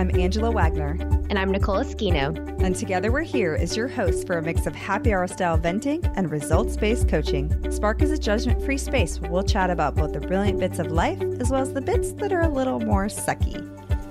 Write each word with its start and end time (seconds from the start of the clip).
Welcome 0.00 0.14
to 0.14 0.16
Spark. 0.16 0.16
I'm 0.16 0.20
Angela 0.20 0.50
Wagner. 0.50 0.96
And 1.28 1.38
I'm 1.38 1.52
Nicole 1.52 1.76
Esquino. 1.76 2.62
And 2.62 2.74
together 2.74 3.12
we're 3.12 3.20
here 3.20 3.54
as 3.60 3.76
your 3.76 3.86
hosts 3.86 4.24
for 4.24 4.38
a 4.38 4.42
mix 4.42 4.66
of 4.66 4.74
happy 4.74 5.12
hour 5.12 5.26
style 5.28 5.58
venting 5.58 6.02
and 6.16 6.30
results 6.30 6.76
based 6.76 7.06
coaching. 7.06 7.70
Spark 7.70 8.00
is 8.00 8.10
a 8.10 8.18
judgment 8.18 8.62
free 8.64 8.78
space 8.78 9.20
where 9.20 9.30
we'll 9.30 9.42
chat 9.42 9.68
about 9.68 9.96
both 9.96 10.14
the 10.14 10.20
brilliant 10.20 10.58
bits 10.58 10.78
of 10.78 10.90
life 10.90 11.20
as 11.38 11.50
well 11.50 11.60
as 11.60 11.74
the 11.74 11.82
bits 11.82 12.12
that 12.14 12.32
are 12.32 12.40
a 12.40 12.48
little 12.48 12.80
more 12.80 13.08
sucky. 13.08 13.60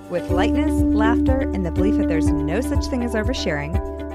With 0.08 0.30
lightness, 0.30 0.70
laughter, 0.70 1.40
and 1.40 1.66
the 1.66 1.72
belief 1.72 1.96
that 1.96 2.08
there's 2.08 2.28
no 2.28 2.60
such 2.60 2.86
thing 2.86 3.02
as 3.02 3.14
oversharing, 3.14 3.72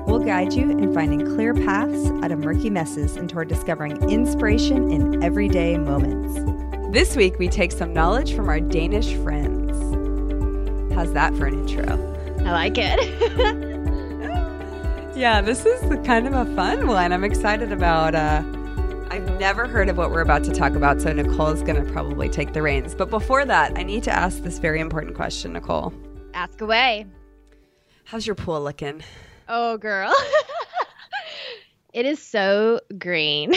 we'll 0.07 0.19
guide 0.19 0.53
you 0.53 0.71
in 0.71 0.93
finding 0.93 1.25
clear 1.35 1.53
paths 1.53 2.07
out 2.23 2.31
of 2.31 2.39
murky 2.39 2.69
messes 2.69 3.17
and 3.17 3.29
toward 3.29 3.49
discovering 3.49 4.09
inspiration 4.09 4.91
in 4.91 5.21
everyday 5.21 5.77
moments. 5.77 6.39
This 6.93 7.17
week, 7.17 7.37
we 7.37 7.49
take 7.49 7.73
some 7.73 7.93
knowledge 7.93 8.33
from 8.33 8.47
our 8.47 8.61
Danish 8.61 9.13
friends. 9.15 9.54
How's 10.95 11.11
that 11.11 11.35
for 11.35 11.45
an 11.45 11.67
intro? 11.67 11.83
I 12.45 12.51
like 12.53 12.77
it. 12.77 12.97
yeah, 15.17 15.41
this 15.41 15.65
is 15.65 15.81
kind 16.05 16.25
of 16.25 16.33
a 16.33 16.45
fun 16.55 16.87
one. 16.87 17.11
I'm 17.11 17.25
excited 17.25 17.73
about. 17.73 18.15
Uh, 18.15 18.41
I've 19.09 19.37
never 19.37 19.67
heard 19.67 19.89
of 19.89 19.97
what 19.97 20.09
we're 20.09 20.21
about 20.21 20.45
to 20.45 20.53
talk 20.53 20.71
about, 20.71 21.01
so 21.01 21.11
Nicole's 21.11 21.61
going 21.63 21.85
to 21.85 21.91
probably 21.91 22.29
take 22.29 22.53
the 22.53 22.61
reins. 22.61 22.95
But 22.95 23.09
before 23.09 23.43
that, 23.43 23.77
I 23.77 23.83
need 23.83 24.03
to 24.03 24.11
ask 24.11 24.41
this 24.43 24.57
very 24.57 24.79
important 24.79 25.15
question, 25.15 25.51
Nicole. 25.51 25.93
Ask 26.33 26.61
away. 26.61 27.05
How's 28.05 28.25
your 28.25 28.35
pool 28.35 28.61
looking? 28.61 29.03
Oh, 29.49 29.77
girl. 29.77 30.15
it 31.93 32.05
is 32.05 32.23
so 32.23 32.79
green. 32.97 33.53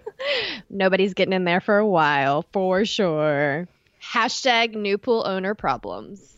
Nobody's 0.70 1.12
getting 1.12 1.34
in 1.34 1.44
there 1.44 1.60
for 1.60 1.76
a 1.76 1.86
while, 1.86 2.46
for 2.50 2.86
sure. 2.86 3.68
Hashtag 4.02 4.74
new 4.74 4.96
pool 4.96 5.22
owner 5.26 5.54
problems. 5.54 6.31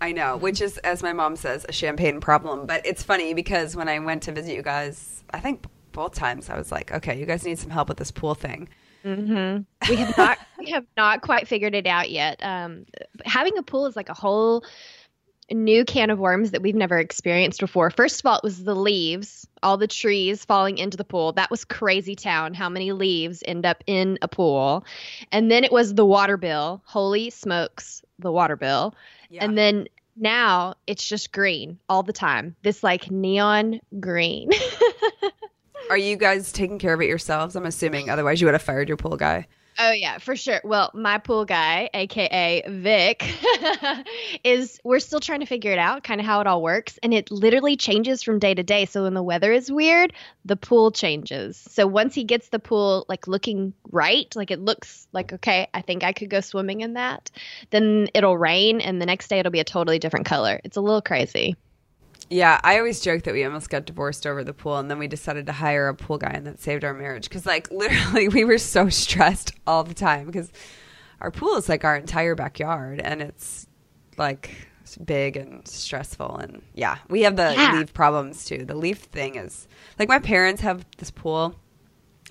I 0.00 0.12
know, 0.12 0.36
which 0.36 0.60
is, 0.60 0.78
as 0.78 1.02
my 1.02 1.12
mom 1.12 1.36
says, 1.36 1.66
a 1.68 1.72
champagne 1.72 2.20
problem. 2.20 2.66
But 2.66 2.86
it's 2.86 3.02
funny 3.02 3.34
because 3.34 3.74
when 3.74 3.88
I 3.88 3.98
went 3.98 4.24
to 4.24 4.32
visit 4.32 4.54
you 4.54 4.62
guys, 4.62 5.24
I 5.30 5.40
think 5.40 5.64
both 5.92 6.14
times 6.14 6.48
I 6.48 6.56
was 6.56 6.70
like, 6.70 6.92
okay, 6.92 7.18
you 7.18 7.26
guys 7.26 7.44
need 7.44 7.58
some 7.58 7.70
help 7.70 7.88
with 7.88 7.98
this 7.98 8.10
pool 8.10 8.34
thing. 8.34 8.68
Mm-hmm. 9.04 9.90
We 9.90 9.96
have 9.96 10.16
not 10.16 10.38
we 10.58 10.70
have 10.70 10.84
not 10.96 11.22
quite 11.22 11.48
figured 11.48 11.74
it 11.74 11.86
out 11.86 12.10
yet. 12.10 12.42
Um, 12.42 12.86
having 13.24 13.58
a 13.58 13.62
pool 13.62 13.86
is 13.86 13.96
like 13.96 14.08
a 14.08 14.14
whole 14.14 14.64
new 15.50 15.84
can 15.84 16.10
of 16.10 16.18
worms 16.18 16.50
that 16.50 16.62
we've 16.62 16.74
never 16.74 16.98
experienced 16.98 17.60
before. 17.60 17.90
First 17.90 18.20
of 18.20 18.26
all, 18.26 18.36
it 18.36 18.44
was 18.44 18.62
the 18.62 18.76
leaves, 18.76 19.46
all 19.62 19.78
the 19.78 19.86
trees 19.86 20.44
falling 20.44 20.78
into 20.78 20.96
the 20.96 21.04
pool. 21.04 21.32
That 21.32 21.50
was 21.50 21.64
crazy 21.64 22.14
town. 22.14 22.54
How 22.54 22.68
many 22.68 22.92
leaves 22.92 23.42
end 23.46 23.64
up 23.64 23.82
in 23.86 24.18
a 24.20 24.28
pool? 24.28 24.84
And 25.32 25.50
then 25.50 25.64
it 25.64 25.72
was 25.72 25.94
the 25.94 26.04
water 26.04 26.36
bill. 26.36 26.82
Holy 26.84 27.30
smokes, 27.30 28.02
the 28.18 28.30
water 28.30 28.56
bill. 28.56 28.94
Yeah. 29.28 29.44
And 29.44 29.56
then 29.56 29.88
now 30.16 30.74
it's 30.86 31.06
just 31.06 31.32
green 31.32 31.78
all 31.88 32.02
the 32.02 32.12
time. 32.12 32.56
This 32.62 32.82
like 32.82 33.10
neon 33.10 33.80
green. 34.00 34.50
Are 35.90 35.98
you 35.98 36.16
guys 36.16 36.52
taking 36.52 36.78
care 36.78 36.92
of 36.92 37.00
it 37.00 37.06
yourselves? 37.06 37.56
I'm 37.56 37.64
assuming. 37.64 38.10
Otherwise, 38.10 38.40
you 38.40 38.46
would 38.46 38.54
have 38.54 38.62
fired 38.62 38.88
your 38.88 38.96
pool 38.96 39.16
guy. 39.16 39.46
Oh 39.80 39.92
yeah, 39.92 40.18
for 40.18 40.34
sure. 40.34 40.60
Well, 40.64 40.90
my 40.92 41.18
pool 41.18 41.44
guy, 41.44 41.88
aka 41.94 42.64
Vic, 42.66 43.24
is 44.44 44.80
we're 44.82 44.98
still 44.98 45.20
trying 45.20 45.38
to 45.38 45.46
figure 45.46 45.70
it 45.70 45.78
out, 45.78 46.02
kind 46.02 46.20
of 46.20 46.26
how 46.26 46.40
it 46.40 46.48
all 46.48 46.60
works, 46.60 46.98
and 47.00 47.14
it 47.14 47.30
literally 47.30 47.76
changes 47.76 48.24
from 48.24 48.40
day 48.40 48.54
to 48.54 48.64
day. 48.64 48.86
So 48.86 49.04
when 49.04 49.14
the 49.14 49.22
weather 49.22 49.52
is 49.52 49.70
weird, 49.70 50.14
the 50.44 50.56
pool 50.56 50.90
changes. 50.90 51.56
So 51.56 51.86
once 51.86 52.12
he 52.12 52.24
gets 52.24 52.48
the 52.48 52.58
pool 52.58 53.06
like 53.08 53.28
looking 53.28 53.72
right, 53.92 54.26
like 54.34 54.50
it 54.50 54.58
looks 54.58 55.06
like 55.12 55.32
okay, 55.34 55.68
I 55.72 55.82
think 55.82 56.02
I 56.02 56.12
could 56.12 56.28
go 56.28 56.40
swimming 56.40 56.80
in 56.80 56.94
that, 56.94 57.30
then 57.70 58.08
it'll 58.14 58.36
rain 58.36 58.80
and 58.80 59.00
the 59.00 59.06
next 59.06 59.28
day 59.28 59.38
it'll 59.38 59.52
be 59.52 59.60
a 59.60 59.64
totally 59.64 60.00
different 60.00 60.26
color. 60.26 60.60
It's 60.64 60.76
a 60.76 60.80
little 60.80 61.02
crazy. 61.02 61.54
Yeah, 62.30 62.60
I 62.62 62.78
always 62.78 63.00
joke 63.00 63.22
that 63.22 63.32
we 63.32 63.44
almost 63.44 63.70
got 63.70 63.86
divorced 63.86 64.26
over 64.26 64.44
the 64.44 64.52
pool, 64.52 64.76
and 64.76 64.90
then 64.90 64.98
we 64.98 65.08
decided 65.08 65.46
to 65.46 65.52
hire 65.52 65.88
a 65.88 65.94
pool 65.94 66.18
guy, 66.18 66.30
and 66.34 66.46
that 66.46 66.60
saved 66.60 66.84
our 66.84 66.92
marriage. 66.92 67.24
Because, 67.28 67.46
like, 67.46 67.70
literally, 67.72 68.28
we 68.28 68.44
were 68.44 68.58
so 68.58 68.88
stressed 68.88 69.52
all 69.66 69.84
the 69.84 69.94
time 69.94 70.26
because 70.26 70.52
our 71.20 71.30
pool 71.30 71.56
is 71.56 71.68
like 71.68 71.84
our 71.84 71.96
entire 71.96 72.34
backyard, 72.34 73.00
and 73.00 73.22
it's 73.22 73.66
like 74.18 74.68
big 75.04 75.36
and 75.36 75.66
stressful. 75.66 76.36
And 76.36 76.62
yeah, 76.74 76.98
we 77.08 77.22
have 77.22 77.36
the 77.36 77.54
yeah. 77.56 77.78
leaf 77.78 77.92
problems 77.92 78.44
too. 78.44 78.64
The 78.64 78.74
leaf 78.74 78.98
thing 78.98 79.36
is 79.36 79.68
like 79.98 80.08
my 80.08 80.18
parents 80.18 80.60
have 80.62 80.84
this 80.96 81.10
pool. 81.10 81.54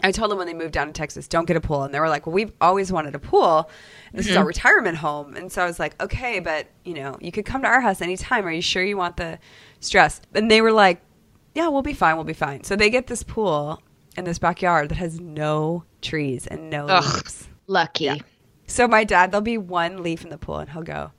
I 0.04 0.12
told 0.12 0.30
them 0.30 0.38
when 0.38 0.46
they 0.46 0.54
moved 0.54 0.74
down 0.74 0.88
to 0.88 0.94
Texas, 0.94 1.28
don't 1.28 1.46
get 1.46 1.58
a 1.58 1.62
pool. 1.62 1.82
And 1.82 1.92
they 1.92 2.00
were 2.00 2.10
like, 2.10 2.28
well, 2.28 2.34
we've 2.34 2.54
always 2.62 2.92
wanted 2.92 3.16
a 3.16 3.20
pool. 3.20 3.70
This 4.14 4.26
mm-hmm. 4.26 4.32
is 4.32 4.38
our 4.38 4.42
mm-hmm. 4.42 4.48
retirement 4.48 4.98
home. 4.98 5.36
And 5.36 5.52
so 5.52 5.64
I 5.64 5.66
was 5.66 5.80
like, 5.80 6.00
okay, 6.02 6.40
but 6.40 6.68
you 6.86 6.94
know, 6.94 7.18
you 7.20 7.32
could 7.32 7.46
come 7.46 7.64
to 7.64 7.68
our 7.68 7.82
house 7.82 8.02
anytime. 8.02 8.46
Are 8.46 8.52
you 8.52 8.62
sure 8.62 8.84
you 8.84 8.96
want 8.96 9.18
the 9.18 9.40
stressed. 9.80 10.28
And 10.34 10.50
they 10.50 10.62
were 10.62 10.72
like, 10.72 11.02
yeah, 11.56 11.68
we'll 11.70 11.82
be 11.82 11.94
fine. 11.94 12.16
We'll 12.16 12.26
be 12.26 12.34
fine. 12.34 12.64
So 12.64 12.76
they 12.76 12.90
get 12.90 13.08
this 13.08 13.24
pool 13.24 13.82
in 14.16 14.26
this 14.26 14.40
backyard 14.40 14.90
that 14.90 14.96
has 14.96 15.20
no 15.20 15.84
trees 16.02 16.48
and 16.48 16.70
no 16.70 16.88
Ugh, 16.88 17.04
leaves. 17.04 17.48
Lucky. 17.68 18.06
Yeah. 18.06 18.18
So 18.68 18.88
my 18.88 19.04
dad, 19.04 19.32
there'll 19.32 19.42
be 19.42 19.58
one 19.58 20.04
leaf 20.04 20.24
in 20.24 20.30
the 20.30 20.38
pool 20.38 20.58
and 20.58 20.70
he'll 20.70 20.84
go, 20.84 21.12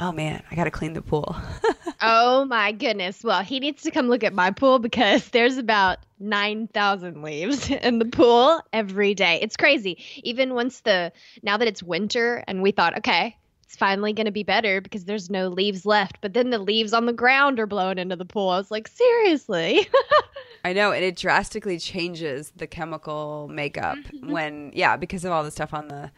oh 0.00 0.12
man, 0.12 0.42
I 0.50 0.54
got 0.54 0.64
to 0.64 0.70
clean 0.70 0.94
the 0.94 1.02
pool. 1.02 1.36
oh 2.00 2.44
my 2.44 2.72
goodness. 2.72 3.22
Well, 3.22 3.42
he 3.42 3.60
needs 3.60 3.82
to 3.82 3.90
come 3.90 4.08
look 4.08 4.24
at 4.24 4.32
my 4.32 4.50
pool 4.50 4.78
because 4.78 5.28
there's 5.28 5.58
about 5.58 5.98
9,000 6.18 7.22
leaves 7.22 7.70
in 7.82 7.98
the 7.98 8.04
pool 8.06 8.60
every 8.72 9.14
day. 9.14 9.38
It's 9.42 9.56
crazy. 9.56 9.98
Even 10.22 10.54
once 10.54 10.80
the, 10.80 11.12
now 11.42 11.56
that 11.56 11.68
it's 11.68 11.82
winter 11.82 12.42
and 12.46 12.62
we 12.62 12.70
thought, 12.72 12.98
okay, 12.98 13.36
it's 13.72 13.78
finally 13.78 14.12
going 14.12 14.26
to 14.26 14.32
be 14.32 14.42
better 14.42 14.82
because 14.82 15.06
there's 15.06 15.30
no 15.30 15.48
leaves 15.48 15.86
left. 15.86 16.18
But 16.20 16.34
then 16.34 16.50
the 16.50 16.58
leaves 16.58 16.92
on 16.92 17.06
the 17.06 17.12
ground 17.14 17.58
are 17.58 17.66
blown 17.66 17.96
into 17.96 18.16
the 18.16 18.26
pool. 18.26 18.50
I 18.50 18.58
was 18.58 18.70
like, 18.70 18.86
seriously? 18.86 19.88
I 20.64 20.74
know, 20.74 20.92
and 20.92 21.02
it 21.02 21.16
drastically 21.16 21.78
changes 21.78 22.52
the 22.54 22.66
chemical 22.66 23.48
makeup 23.50 23.96
mm-hmm. 23.96 24.30
when, 24.30 24.72
yeah, 24.74 24.98
because 24.98 25.24
of 25.24 25.32
all 25.32 25.42
the 25.42 25.50
stuff 25.50 25.72
on 25.72 25.88
the 25.88 26.10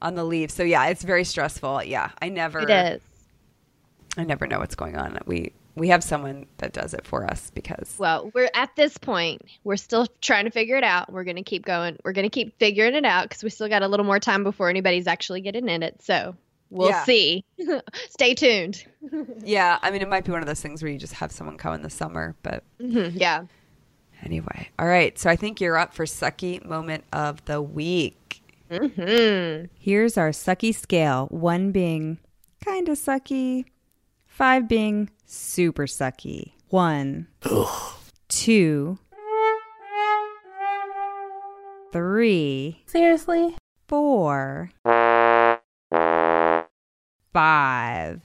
on 0.00 0.14
the 0.14 0.22
leaves. 0.22 0.54
So 0.54 0.62
yeah, 0.62 0.86
it's 0.86 1.02
very 1.02 1.24
stressful. 1.24 1.82
Yeah, 1.82 2.10
I 2.20 2.28
never. 2.28 2.60
It 2.60 2.70
is. 2.70 3.02
I 4.16 4.22
never 4.22 4.46
know 4.46 4.60
what's 4.60 4.76
going 4.76 4.96
on. 4.96 5.18
We 5.26 5.52
we 5.74 5.88
have 5.88 6.04
someone 6.04 6.46
that 6.58 6.72
does 6.72 6.94
it 6.94 7.06
for 7.06 7.24
us 7.24 7.50
because 7.54 7.96
well 7.98 8.30
we're 8.34 8.50
at 8.54 8.68
this 8.76 8.98
point 8.98 9.40
we're 9.64 9.76
still 9.76 10.06
trying 10.20 10.44
to 10.44 10.50
figure 10.50 10.76
it 10.76 10.84
out 10.84 11.10
we're 11.10 11.24
going 11.24 11.36
to 11.36 11.42
keep 11.42 11.64
going 11.64 11.96
we're 12.04 12.12
going 12.12 12.28
to 12.28 12.30
keep 12.30 12.58
figuring 12.58 12.94
it 12.94 13.06
out 13.06 13.26
because 13.26 13.42
we 13.42 13.48
still 13.48 13.70
got 13.70 13.82
a 13.82 13.88
little 13.88 14.04
more 14.04 14.20
time 14.20 14.44
before 14.44 14.68
anybody's 14.68 15.06
actually 15.06 15.40
getting 15.40 15.70
in 15.70 15.82
it 15.82 16.02
so 16.02 16.36
we'll 16.72 16.88
yeah. 16.88 17.04
see. 17.04 17.44
Stay 18.08 18.34
tuned. 18.34 18.84
yeah, 19.44 19.78
I 19.82 19.90
mean, 19.90 20.02
it 20.02 20.08
might 20.08 20.24
be 20.24 20.32
one 20.32 20.40
of 20.40 20.46
those 20.46 20.60
things 20.60 20.82
where 20.82 20.90
you 20.90 20.98
just 20.98 21.12
have 21.14 21.30
someone 21.30 21.58
come 21.58 21.74
in 21.74 21.82
the 21.82 21.90
summer, 21.90 22.34
but 22.42 22.64
mm-hmm, 22.80 23.16
yeah. 23.16 23.44
Anyway, 24.24 24.68
all 24.78 24.86
right. 24.86 25.18
So 25.18 25.28
I 25.30 25.36
think 25.36 25.60
you're 25.60 25.76
up 25.76 25.94
for 25.94 26.06
sucky 26.06 26.64
moment 26.64 27.04
of 27.12 27.44
the 27.44 27.60
week. 27.60 28.42
Mm-hmm. 28.70 29.66
Here's 29.78 30.16
our 30.16 30.30
sucky 30.30 30.74
scale: 30.74 31.26
one 31.26 31.72
being 31.72 32.18
kind 32.64 32.88
of 32.88 32.96
sucky, 32.96 33.64
five 34.26 34.68
being 34.68 35.10
super 35.26 35.86
sucky. 35.86 36.52
One, 36.68 37.26
Ugh. 37.42 37.94
two, 38.28 38.98
three. 41.92 42.82
Seriously? 42.86 43.56
Four 43.88 44.70
five. 47.32 48.20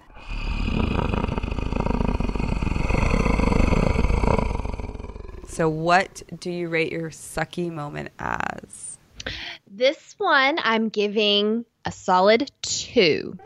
So, 5.47 5.69
what 5.69 6.21
do 6.39 6.51
you 6.51 6.69
rate 6.69 6.91
your 6.91 7.09
sucky 7.09 7.71
moment 7.71 8.09
as? 8.19 8.99
This 9.69 10.13
one 10.17 10.57
I'm 10.61 10.89
giving 10.89 11.65
a 11.83 11.91
solid 11.91 12.51
two. 12.61 13.37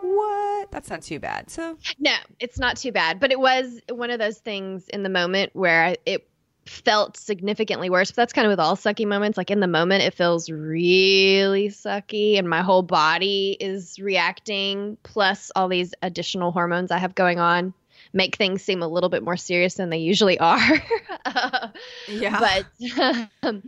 What? 0.00 0.70
That's 0.70 0.88
not 0.88 1.02
too 1.02 1.18
bad. 1.18 1.50
So, 1.50 1.76
no, 1.98 2.14
it's 2.40 2.58
not 2.58 2.76
too 2.76 2.92
bad, 2.92 3.20
but 3.20 3.32
it 3.32 3.38
was 3.38 3.80
one 3.90 4.10
of 4.10 4.18
those 4.18 4.38
things 4.38 4.88
in 4.88 5.02
the 5.02 5.08
moment 5.10 5.50
where 5.54 5.94
it 6.06 6.26
felt 6.66 7.16
significantly 7.16 7.90
worse. 7.90 8.10
But 8.10 8.16
that's 8.16 8.32
kind 8.32 8.46
of 8.46 8.50
with 8.50 8.60
all 8.60 8.76
sucky 8.76 9.06
moments. 9.06 9.36
Like 9.36 9.50
in 9.50 9.60
the 9.60 9.66
moment, 9.66 10.02
it 10.02 10.14
feels 10.14 10.50
really 10.50 11.68
sucky, 11.68 12.38
and 12.38 12.48
my 12.48 12.62
whole 12.62 12.82
body 12.82 13.56
is 13.58 13.98
reacting. 13.98 14.98
Plus, 15.02 15.50
all 15.54 15.68
these 15.68 15.94
additional 16.02 16.52
hormones 16.52 16.90
I 16.90 16.98
have 16.98 17.14
going 17.14 17.38
on 17.38 17.74
make 18.12 18.36
things 18.36 18.62
seem 18.62 18.82
a 18.82 18.88
little 18.88 19.10
bit 19.10 19.22
more 19.22 19.36
serious 19.36 19.74
than 19.74 19.90
they 19.90 19.98
usually 19.98 20.38
are. 20.38 20.82
yeah. 22.08 22.40
But, 22.40 23.30
um, 23.42 23.62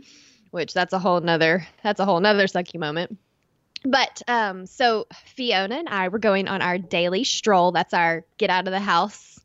which 0.51 0.73
that's 0.73 0.93
a 0.93 0.99
whole 0.99 1.19
nother 1.21 1.67
that's 1.83 1.99
a 1.99 2.05
whole 2.05 2.19
nother 2.19 2.47
sucky 2.47 2.79
moment. 2.79 3.17
But 3.83 4.21
um, 4.27 4.65
so 4.65 5.07
Fiona 5.25 5.75
and 5.75 5.89
I 5.89 6.09
were 6.09 6.19
going 6.19 6.47
on 6.47 6.61
our 6.61 6.77
daily 6.77 7.23
stroll. 7.23 7.71
That's 7.71 7.93
our 7.93 8.25
get 8.37 8.49
out 8.49 8.67
of 8.67 8.71
the 8.71 8.79
house 8.79 9.38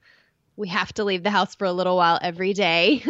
we 0.57 0.69
have 0.69 0.93
to 0.95 1.05
leave 1.05 1.25
the 1.25 1.31
house 1.31 1.55
for 1.57 1.65
a 1.65 1.73
little 1.73 1.97
while 1.97 2.19
every 2.23 2.53
day. 2.53 3.03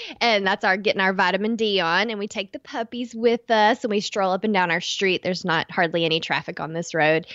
and 0.20 0.44
that's 0.44 0.64
our 0.64 0.76
getting 0.76 1.00
our 1.00 1.12
vitamin 1.12 1.54
D 1.54 1.78
on. 1.78 2.10
And 2.10 2.18
we 2.18 2.26
take 2.26 2.52
the 2.52 2.58
puppies 2.58 3.14
with 3.14 3.48
us 3.50 3.84
and 3.84 3.92
we 3.92 4.00
stroll 4.00 4.32
up 4.32 4.42
and 4.42 4.52
down 4.52 4.72
our 4.72 4.80
street. 4.80 5.22
There's 5.22 5.44
not 5.44 5.70
hardly 5.70 6.04
any 6.04 6.18
traffic 6.18 6.58
on 6.58 6.72
this 6.72 6.92
road. 6.92 7.28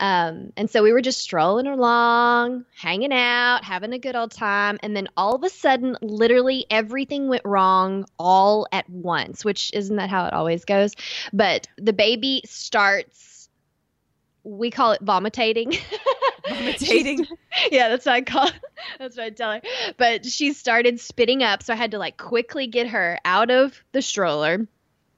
Um, 0.00 0.52
and 0.56 0.68
so 0.68 0.82
we 0.82 0.92
were 0.92 1.02
just 1.02 1.20
strolling 1.20 1.68
along, 1.68 2.64
hanging 2.76 3.12
out, 3.12 3.62
having 3.62 3.92
a 3.92 3.98
good 3.98 4.16
old 4.16 4.32
time. 4.32 4.78
And 4.82 4.96
then 4.96 5.06
all 5.16 5.36
of 5.36 5.44
a 5.44 5.50
sudden, 5.50 5.96
literally 6.02 6.66
everything 6.68 7.28
went 7.28 7.44
wrong 7.44 8.06
all 8.18 8.66
at 8.72 8.90
once, 8.90 9.44
which 9.44 9.70
isn't 9.72 9.96
that 9.96 10.10
how 10.10 10.26
it 10.26 10.32
always 10.32 10.64
goes? 10.64 10.94
But 11.32 11.68
the 11.78 11.92
baby 11.92 12.42
starts, 12.44 13.48
we 14.42 14.72
call 14.72 14.92
it 14.92 15.00
vomitating. 15.00 15.74
Yeah, 17.70 17.88
that's 17.88 18.06
what 18.06 18.14
I 18.14 18.22
call. 18.22 18.50
That's 18.98 19.16
what 19.16 19.26
I 19.26 19.30
tell 19.30 19.52
her. 19.52 19.62
But 19.96 20.26
she 20.26 20.52
started 20.52 21.00
spitting 21.00 21.42
up, 21.42 21.62
so 21.62 21.72
I 21.72 21.76
had 21.76 21.92
to 21.92 21.98
like 21.98 22.16
quickly 22.16 22.66
get 22.66 22.88
her 22.88 23.18
out 23.24 23.50
of 23.50 23.82
the 23.92 24.02
stroller. 24.02 24.66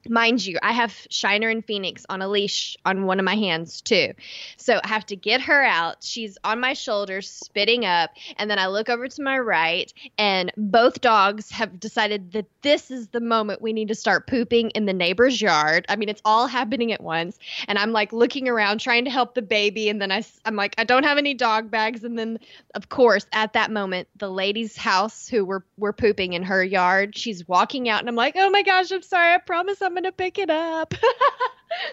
Mind 0.08 0.44
you, 0.44 0.58
I 0.62 0.72
have 0.72 0.94
Shiner 1.10 1.48
and 1.48 1.64
Phoenix 1.64 2.06
on 2.08 2.22
a 2.22 2.28
leash 2.28 2.76
on 2.84 3.06
one 3.06 3.18
of 3.18 3.24
my 3.24 3.34
hands 3.34 3.80
too. 3.80 4.14
So 4.56 4.80
I 4.82 4.88
have 4.88 5.06
to 5.06 5.16
get 5.16 5.42
her 5.42 5.62
out. 5.62 5.96
She's 6.02 6.38
on 6.44 6.60
my 6.60 6.72
shoulders, 6.72 7.28
spitting 7.28 7.84
up. 7.84 8.10
And 8.36 8.50
then 8.50 8.58
I 8.58 8.68
look 8.68 8.88
over 8.88 9.08
to 9.08 9.22
my 9.22 9.38
right, 9.38 9.92
and 10.16 10.52
both 10.56 11.00
dogs 11.00 11.50
have 11.50 11.78
decided 11.78 12.32
that 12.32 12.46
this 12.62 12.90
is 12.90 13.08
the 13.08 13.20
moment 13.20 13.62
we 13.62 13.72
need 13.72 13.88
to 13.88 13.94
start 13.94 14.26
pooping 14.26 14.70
in 14.70 14.86
the 14.86 14.92
neighbor's 14.92 15.40
yard. 15.40 15.84
I 15.88 15.96
mean, 15.96 16.08
it's 16.08 16.22
all 16.24 16.46
happening 16.46 16.92
at 16.92 17.02
once. 17.02 17.38
And 17.66 17.78
I'm 17.78 17.92
like 17.92 18.12
looking 18.12 18.48
around, 18.48 18.78
trying 18.78 19.04
to 19.04 19.10
help 19.10 19.34
the 19.34 19.42
baby. 19.42 19.88
And 19.88 20.00
then 20.00 20.10
I, 20.10 20.24
I'm 20.44 20.56
like, 20.56 20.74
I 20.78 20.84
don't 20.84 21.04
have 21.04 21.18
any 21.18 21.34
dog 21.34 21.70
bags. 21.70 22.04
And 22.04 22.18
then, 22.18 22.38
of 22.74 22.88
course, 22.88 23.26
at 23.32 23.52
that 23.52 23.70
moment, 23.70 24.08
the 24.16 24.30
lady's 24.30 24.76
house 24.76 25.28
who 25.28 25.44
were, 25.44 25.64
were 25.76 25.92
pooping 25.92 26.32
in 26.32 26.42
her 26.44 26.64
yard, 26.64 27.16
she's 27.16 27.46
walking 27.46 27.88
out. 27.88 28.00
And 28.00 28.08
I'm 28.08 28.16
like, 28.16 28.34
oh 28.36 28.50
my 28.50 28.62
gosh, 28.62 28.90
I'm 28.90 29.02
sorry. 29.02 29.34
I 29.34 29.38
promise 29.38 29.82
I'm 29.82 29.97
gonna 29.98 30.12
pick 30.12 30.38
it 30.38 30.50
up. 30.50 30.94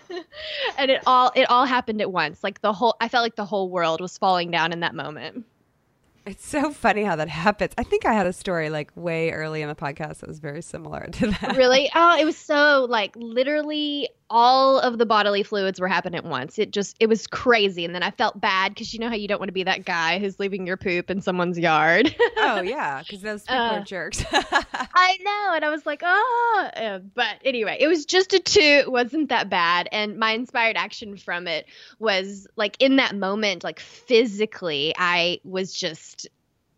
and 0.78 0.92
it 0.92 1.02
all 1.06 1.32
it 1.36 1.50
all 1.50 1.66
happened 1.66 2.02
at 2.02 2.12
once. 2.12 2.44
Like 2.44 2.62
the 2.62 2.74
whole 2.74 2.96
I 3.02 3.08
felt 3.10 3.24
like 3.24 3.36
the 3.36 3.46
whole 3.46 3.70
world 3.70 4.02
was 4.02 4.18
falling 4.18 4.52
down 4.52 4.72
in 4.72 4.82
that 4.82 4.96
moment. 4.96 5.46
It's 6.26 6.46
so 6.48 6.72
funny 6.72 7.04
how 7.04 7.16
that 7.18 7.30
happens. 7.30 7.74
I 7.78 7.84
think 7.84 8.06
I 8.06 8.14
had 8.14 8.26
a 8.26 8.34
story 8.34 8.72
like 8.72 8.92
way 8.96 9.32
early 9.32 9.62
in 9.62 9.70
the 9.70 9.76
podcast 9.76 10.20
that 10.20 10.28
was 10.28 10.40
very 10.40 10.62
similar 10.62 11.06
to 11.06 11.28
that. 11.28 11.56
Really? 11.56 11.90
Oh, 11.96 12.18
it 12.20 12.26
was 12.26 12.38
so 12.38 12.88
like 12.90 13.16
literally 13.16 14.10
all 14.30 14.80
of 14.80 14.98
the 14.98 15.06
bodily 15.06 15.44
fluids 15.44 15.80
were 15.80 15.88
happening 15.88 16.18
at 16.18 16.26
once. 16.26 16.58
It 16.58 16.72
just 16.72 16.96
it 17.00 17.08
was 17.08 17.28
crazy, 17.28 17.86
and 17.86 17.94
then 17.94 18.04
I 18.04 18.12
felt 18.12 18.40
bad 18.40 18.74
because 18.74 18.94
you 18.94 19.00
know 19.00 19.10
how 19.10 19.16
you 19.16 19.28
don't 19.28 19.40
want 19.40 19.50
to 19.50 19.54
be 19.54 19.64
that 19.64 19.86
guy 19.86 20.20
who's 20.20 20.40
leaving 20.40 20.66
your 20.66 20.78
poop 20.78 21.10
in 21.10 21.22
someone's 21.22 21.60
yard. 21.60 22.16
oh 22.38 22.62
yeah, 22.62 23.02
because 23.02 23.22
those 23.22 23.44
people 23.44 23.62
uh, 23.62 23.80
are 23.80 23.84
jerks. 23.84 24.24
I 24.34 25.18
know, 25.22 25.54
and 25.56 25.64
I 25.66 25.70
was 25.70 25.86
like, 25.86 26.02
oh, 26.04 26.70
uh, 26.76 27.00
but 27.14 27.36
anyway, 27.44 27.78
it 27.80 27.88
was 27.88 28.06
just 28.06 28.34
a 28.34 28.40
two. 28.40 28.60
It 28.60 28.92
wasn't 28.92 29.30
that 29.30 29.50
bad, 29.50 29.88
and 29.92 30.18
my 30.18 30.32
inspired 30.32 30.78
action 30.78 31.18
from 31.18 31.48
it 31.48 31.68
was 32.00 32.48
like 32.56 32.78
in 32.80 32.96
that 32.96 33.16
moment, 33.16 33.64
like 33.64 33.80
physically, 33.80 34.94
I 34.98 35.40
was 35.44 35.74
just 35.74 36.28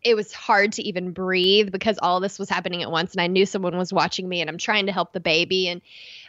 it 0.04 0.14
was 0.14 0.32
hard 0.32 0.72
to 0.72 0.82
even 0.82 1.10
breathe 1.10 1.72
because 1.72 1.98
all 2.00 2.20
this 2.20 2.38
was 2.38 2.48
happening 2.48 2.82
at 2.82 2.90
once 2.90 3.12
and 3.12 3.20
I 3.20 3.26
knew 3.26 3.44
someone 3.44 3.76
was 3.76 3.92
watching 3.92 4.28
me 4.28 4.40
and 4.40 4.48
I'm 4.48 4.58
trying 4.58 4.86
to 4.86 4.92
help 4.92 5.12
the 5.12 5.20
baby 5.20 5.68
and 5.68 5.82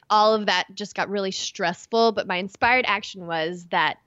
all 0.10 0.34
of 0.34 0.46
that 0.48 0.68
just 0.74 0.96
got 0.96 1.10
really 1.10 1.32
stressful. 1.32 2.12
But 2.12 2.28
my 2.28 2.38
inspired 2.38 2.86
action 2.88 3.28
was 3.28 3.66
that 3.72 3.98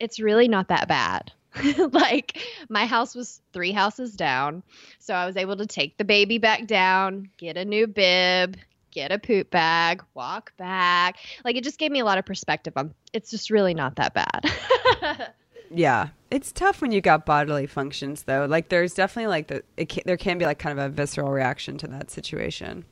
it's 0.00 0.20
really 0.20 0.48
not 0.48 0.68
that 0.68 0.88
bad. 0.88 1.32
like 1.92 2.38
my 2.68 2.86
house 2.86 3.14
was 3.14 3.40
three 3.52 3.72
houses 3.72 4.14
down. 4.14 4.62
So 4.98 5.14
I 5.14 5.26
was 5.26 5.36
able 5.36 5.56
to 5.56 5.66
take 5.66 5.96
the 5.96 6.04
baby 6.04 6.38
back 6.38 6.66
down, 6.66 7.30
get 7.38 7.56
a 7.56 7.64
new 7.64 7.86
bib, 7.86 8.56
get 8.90 9.12
a 9.12 9.18
poop 9.18 9.50
bag, 9.50 10.02
walk 10.14 10.56
back. 10.56 11.16
Like 11.44 11.56
it 11.56 11.64
just 11.64 11.78
gave 11.78 11.90
me 11.90 12.00
a 12.00 12.04
lot 12.04 12.18
of 12.18 12.26
perspective 12.26 12.72
on 12.76 12.94
it's 13.12 13.30
just 13.30 13.50
really 13.50 13.74
not 13.74 13.96
that 13.96 14.14
bad. 14.14 15.32
yeah. 15.70 16.08
It's 16.30 16.52
tough 16.52 16.82
when 16.82 16.92
you 16.92 17.00
got 17.00 17.24
bodily 17.24 17.66
functions 17.66 18.24
though. 18.24 18.46
Like 18.46 18.68
there's 18.68 18.94
definitely 18.94 19.28
like 19.28 19.48
the 19.48 19.86
can, 19.86 20.02
there 20.06 20.16
can 20.16 20.38
be 20.38 20.44
like 20.44 20.58
kind 20.58 20.78
of 20.78 20.84
a 20.84 20.88
visceral 20.88 21.30
reaction 21.30 21.78
to 21.78 21.86
that 21.88 22.10
situation. 22.10 22.84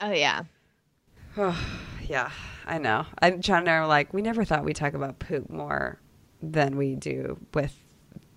Oh 0.00 0.12
yeah. 0.12 0.42
Oh, 1.36 1.58
yeah, 2.08 2.30
I 2.66 2.78
know. 2.78 3.06
I, 3.18 3.30
John 3.32 3.60
and 3.60 3.70
I 3.70 3.80
were 3.80 3.86
like, 3.86 4.12
we 4.12 4.22
never 4.22 4.44
thought 4.44 4.64
we'd 4.64 4.76
talk 4.76 4.94
about 4.94 5.18
poop 5.18 5.50
more 5.50 6.00
than 6.42 6.76
we 6.76 6.94
do 6.94 7.38
with 7.54 7.74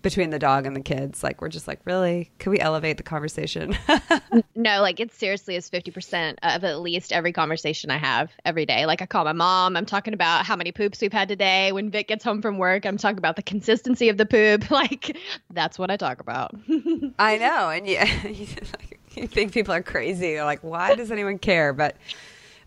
between 0.01 0.30
the 0.30 0.40
dog 0.40 0.66
and 0.66 0.75
the 0.75 0.81
kids. 0.81 1.24
Like, 1.24 1.42
we're 1.42 1.50
just 1.50 1.68
like, 1.68 1.81
really? 1.84 2.31
Could 2.40 2.51
we 2.51 2.60
elevate 2.60 2.98
the 2.98 3.04
conversation? 3.04 3.78
no, 4.56 4.81
like, 4.81 5.00
it 5.00 5.13
seriously 5.13 5.56
is 5.56 5.69
50% 5.69 6.38
of 6.42 6.63
at 6.63 6.80
least 6.80 7.12
every 7.12 7.34
conversation 7.34 7.92
I 7.92 7.98
have 7.98 8.31
every 8.46 8.66
day. 8.66 8.86
Like, 8.86 9.01
I 9.01 9.06
call 9.06 9.25
my 9.25 9.34
mom, 9.34 9.75
I'm 9.75 9.86
talking 9.86 10.13
about 10.13 10.46
how 10.46 10.56
many 10.56 10.72
poops 10.72 11.01
we've 11.01 11.12
had 11.12 11.28
today. 11.28 11.74
When 11.74 11.92
Vic 11.92 12.07
gets 12.07 12.24
home 12.24 12.42
from 12.42 12.57
work, 12.57 12.86
I'm 12.86 12.98
talking 12.98 13.18
about 13.18 13.36
the 13.36 13.44
consistency 13.44 14.10
of 14.10 14.18
the 14.18 14.25
poop. 14.25 14.69
Like, 14.80 15.18
that's 15.50 15.78
what 15.78 15.92
I 15.92 15.98
talk 15.98 16.22
about. 16.22 16.56
I 17.19 17.38
know. 17.38 17.69
And 17.69 17.86
yeah, 17.86 18.28
you 18.28 19.28
think 19.28 19.51
people 19.51 19.74
are 19.74 19.84
crazy. 19.84 20.36
They're 20.36 20.46
like, 20.46 20.63
why 20.63 20.96
does 20.96 21.12
anyone 21.12 21.38
care? 21.38 21.74
But 21.74 21.98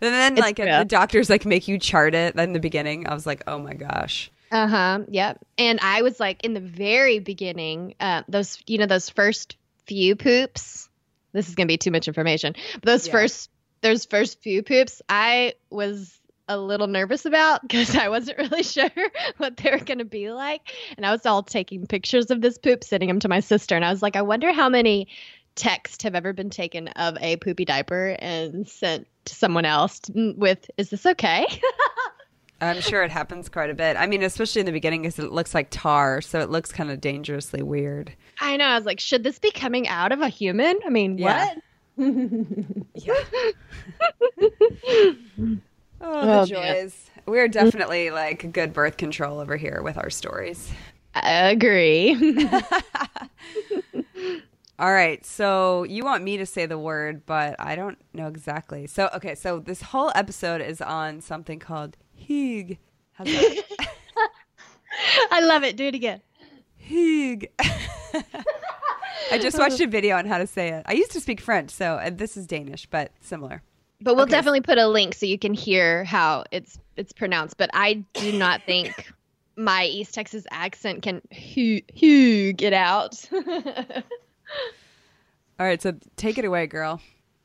and 0.03 0.13
then, 0.13 0.35
like, 0.35 0.57
the 0.57 0.85
doctors 0.87 1.29
like 1.29 1.45
make 1.45 1.67
you 1.67 1.77
chart 1.77 2.15
it 2.15 2.35
in 2.35 2.53
the 2.53 2.59
beginning. 2.59 3.07
I 3.07 3.13
was 3.13 3.25
like, 3.25 3.43
oh 3.47 3.59
my 3.59 3.73
gosh. 3.73 4.31
Uh 4.51 4.67
huh. 4.67 4.99
Yep. 5.09 5.45
And 5.57 5.79
I 5.81 6.03
was 6.03 6.19
like, 6.19 6.43
in 6.43 6.53
the 6.53 6.59
very 6.59 7.19
beginning, 7.19 7.95
uh, 7.99 8.23
those 8.27 8.59
you 8.67 8.77
know 8.77 8.85
those 8.85 9.09
first 9.09 9.57
few 9.85 10.15
poops. 10.15 10.89
This 11.31 11.49
is 11.49 11.55
gonna 11.55 11.67
be 11.67 11.77
too 11.77 11.91
much 11.91 12.07
information. 12.07 12.55
But 12.73 12.83
those 12.83 13.07
yeah. 13.07 13.13
first 13.13 13.49
those 13.81 14.05
first 14.05 14.41
few 14.41 14.63
poops, 14.63 15.01
I 15.09 15.53
was 15.69 16.19
a 16.47 16.57
little 16.57 16.87
nervous 16.87 17.25
about 17.25 17.61
because 17.67 17.95
I 17.95 18.09
wasn't 18.09 18.37
really 18.37 18.63
sure 18.63 18.89
what 19.37 19.57
they 19.57 19.71
were 19.71 19.83
going 19.83 19.99
to 19.99 20.05
be 20.05 20.31
like. 20.31 20.61
And 20.97 21.05
I 21.05 21.11
was 21.11 21.25
all 21.25 21.43
taking 21.43 21.85
pictures 21.87 22.31
of 22.31 22.41
this 22.41 22.57
poop, 22.57 22.83
sending 22.83 23.07
them 23.07 23.19
to 23.19 23.29
my 23.29 23.39
sister. 23.39 23.75
And 23.75 23.85
I 23.85 23.91
was 23.91 24.01
like, 24.01 24.15
I 24.15 24.21
wonder 24.21 24.51
how 24.51 24.69
many 24.69 25.07
texts 25.55 26.03
have 26.03 26.15
ever 26.15 26.33
been 26.33 26.49
taken 26.49 26.87
of 26.89 27.17
a 27.21 27.37
poopy 27.37 27.65
diaper 27.65 28.15
and 28.19 28.67
sent 28.67 29.07
to 29.25 29.35
someone 29.35 29.65
else 29.65 29.99
mm, 30.01 30.35
with, 30.37 30.69
is 30.77 30.89
this 30.89 31.05
okay? 31.05 31.45
I'm 32.61 32.81
sure 32.81 33.03
it 33.03 33.11
happens 33.11 33.49
quite 33.49 33.69
a 33.69 33.73
bit. 33.73 33.97
I 33.97 34.07
mean, 34.07 34.23
especially 34.23 34.61
in 34.61 34.65
the 34.65 34.71
beginning, 34.71 35.01
because 35.01 35.19
it 35.19 35.31
looks 35.31 35.53
like 35.53 35.67
tar, 35.69 36.21
so 36.21 36.39
it 36.39 36.49
looks 36.49 36.71
kind 36.71 36.89
of 36.89 37.01
dangerously 37.01 37.61
weird. 37.61 38.13
I 38.39 38.55
know. 38.57 38.65
I 38.65 38.77
was 38.77 38.85
like, 38.85 38.99
should 38.99 39.23
this 39.23 39.37
be 39.37 39.51
coming 39.51 39.87
out 39.87 40.11
of 40.11 40.21
a 40.21 40.29
human? 40.29 40.79
I 40.85 40.89
mean, 40.89 41.17
yeah. 41.17 41.49
what? 41.49 41.57
yeah. 42.95 43.13
oh, 46.01 46.25
the 46.25 46.39
oh, 46.39 46.45
joys. 46.45 47.09
Man. 47.15 47.23
We're 47.25 47.47
definitely 47.47 48.11
like 48.11 48.51
good 48.51 48.73
birth 48.73 48.97
control 48.97 49.39
over 49.39 49.57
here 49.57 49.81
with 49.83 49.97
our 49.97 50.09
stories. 50.09 50.71
I 51.15 51.49
agree. 51.51 52.15
All 54.83 54.91
right. 54.91 55.25
So 55.25 55.83
you 55.83 56.03
want 56.03 56.25
me 56.25 56.35
to 56.35 56.45
say 56.45 56.65
the 56.65 56.77
word, 56.77 57.25
but 57.25 57.55
I 57.57 57.77
don't 57.77 57.97
know 58.13 58.27
exactly. 58.27 58.85
So, 58.85 59.09
okay. 59.15 59.33
So 59.33 59.59
this 59.59 59.81
whole 59.81 60.11
episode 60.13 60.59
is 60.59 60.81
on 60.81 61.21
something 61.21 61.57
called 61.57 61.95
Hygge. 62.21 62.79
I 63.17 63.63
love 65.39 65.63
it. 65.63 65.77
Do 65.77 65.85
it 65.85 65.95
again. 65.95 66.19
Hygge. 66.85 67.47
I 69.31 69.37
just 69.37 69.57
watched 69.57 69.79
a 69.79 69.87
video 69.87 70.17
on 70.17 70.25
how 70.25 70.37
to 70.37 70.45
say 70.45 70.67
it. 70.73 70.83
I 70.85 70.91
used 70.91 71.11
to 71.11 71.21
speak 71.21 71.39
French, 71.39 71.71
so 71.71 71.93
uh, 71.93 72.09
this 72.09 72.35
is 72.35 72.45
Danish, 72.45 72.85
but 72.87 73.13
similar. 73.21 73.61
But 74.01 74.15
we'll 74.15 74.23
okay. 74.23 74.31
definitely 74.31 74.59
put 74.59 74.77
a 74.77 74.87
link 74.87 75.15
so 75.15 75.25
you 75.25 75.39
can 75.39 75.53
hear 75.53 76.03
how 76.03 76.43
it's 76.51 76.77
it's 76.97 77.13
pronounced. 77.13 77.55
But 77.55 77.69
I 77.73 78.03
do 78.15 78.33
not 78.33 78.63
think 78.65 79.13
my 79.55 79.85
East 79.85 80.13
Texas 80.13 80.45
accent 80.51 81.03
can 81.03 81.21
hug 81.31 82.61
it 82.61 82.73
out. 82.73 83.23
All 85.59 85.65
right, 85.65 85.81
so 85.81 85.93
take 86.15 86.37
it 86.37 86.45
away, 86.45 86.67
girl. 86.67 87.01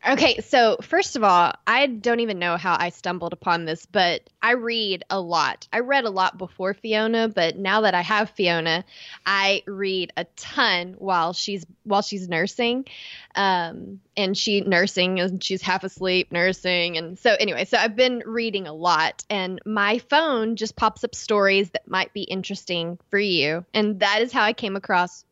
Okay, 0.07 0.40
so 0.40 0.76
first 0.81 1.17
of 1.17 1.25
all, 1.25 1.52
I 1.67 1.87
don't 1.87 2.21
even 2.21 2.38
know 2.38 2.57
how 2.57 2.76
I 2.78 2.90
stumbled 2.90 3.33
upon 3.33 3.64
this, 3.64 3.85
but 3.85 4.31
I 4.40 4.52
read 4.52 5.02
a 5.11 5.21
lot. 5.21 5.67
I 5.73 5.81
read 5.81 6.05
a 6.05 6.11
lot 6.11 6.38
before 6.38 6.73
Fiona, 6.73 7.28
but 7.28 7.59
now 7.59 7.81
that 7.81 7.95
I 7.95 8.02
have 8.02 8.31
Fiona, 8.31 8.85
I 9.26 9.64
read 9.67 10.12
a 10.17 10.25
ton 10.37 10.95
while 10.99 11.33
she's 11.33 11.67
while 11.83 12.02
she's 12.02 12.28
nursing, 12.28 12.87
um, 13.35 14.00
and 14.17 14.38
she 14.38 14.61
nursing 14.61 15.19
and 15.19 15.43
she's 15.43 15.62
half 15.62 15.83
asleep 15.83 16.31
nursing, 16.31 16.97
and 16.97 17.19
so 17.19 17.35
anyway, 17.38 17.64
so 17.64 17.76
I've 17.76 17.97
been 17.97 18.23
reading 18.25 18.69
a 18.69 18.73
lot, 18.73 19.25
and 19.28 19.61
my 19.67 19.99
phone 19.99 20.55
just 20.55 20.76
pops 20.76 21.02
up 21.02 21.14
stories 21.17 21.71
that 21.71 21.88
might 21.88 22.12
be 22.12 22.23
interesting 22.23 23.00
for 23.11 23.19
you, 23.19 23.64
and 23.75 23.99
that 23.99 24.23
is 24.23 24.33
how 24.33 24.45
I 24.45 24.52
came 24.52 24.76
across 24.76 25.25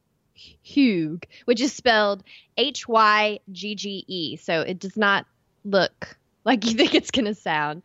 Hygge, 0.64 1.24
which 1.44 1.60
is 1.60 1.72
spelled 1.72 2.22
H 2.56 2.88
Y 2.88 3.40
G 3.52 3.74
G 3.74 4.04
E. 4.06 4.36
So 4.36 4.60
it 4.60 4.78
does 4.78 4.96
not 4.96 5.26
look 5.64 6.16
like 6.44 6.64
you 6.64 6.72
think 6.76 6.94
it's 6.94 7.10
going 7.10 7.26
to 7.26 7.34
sound. 7.34 7.82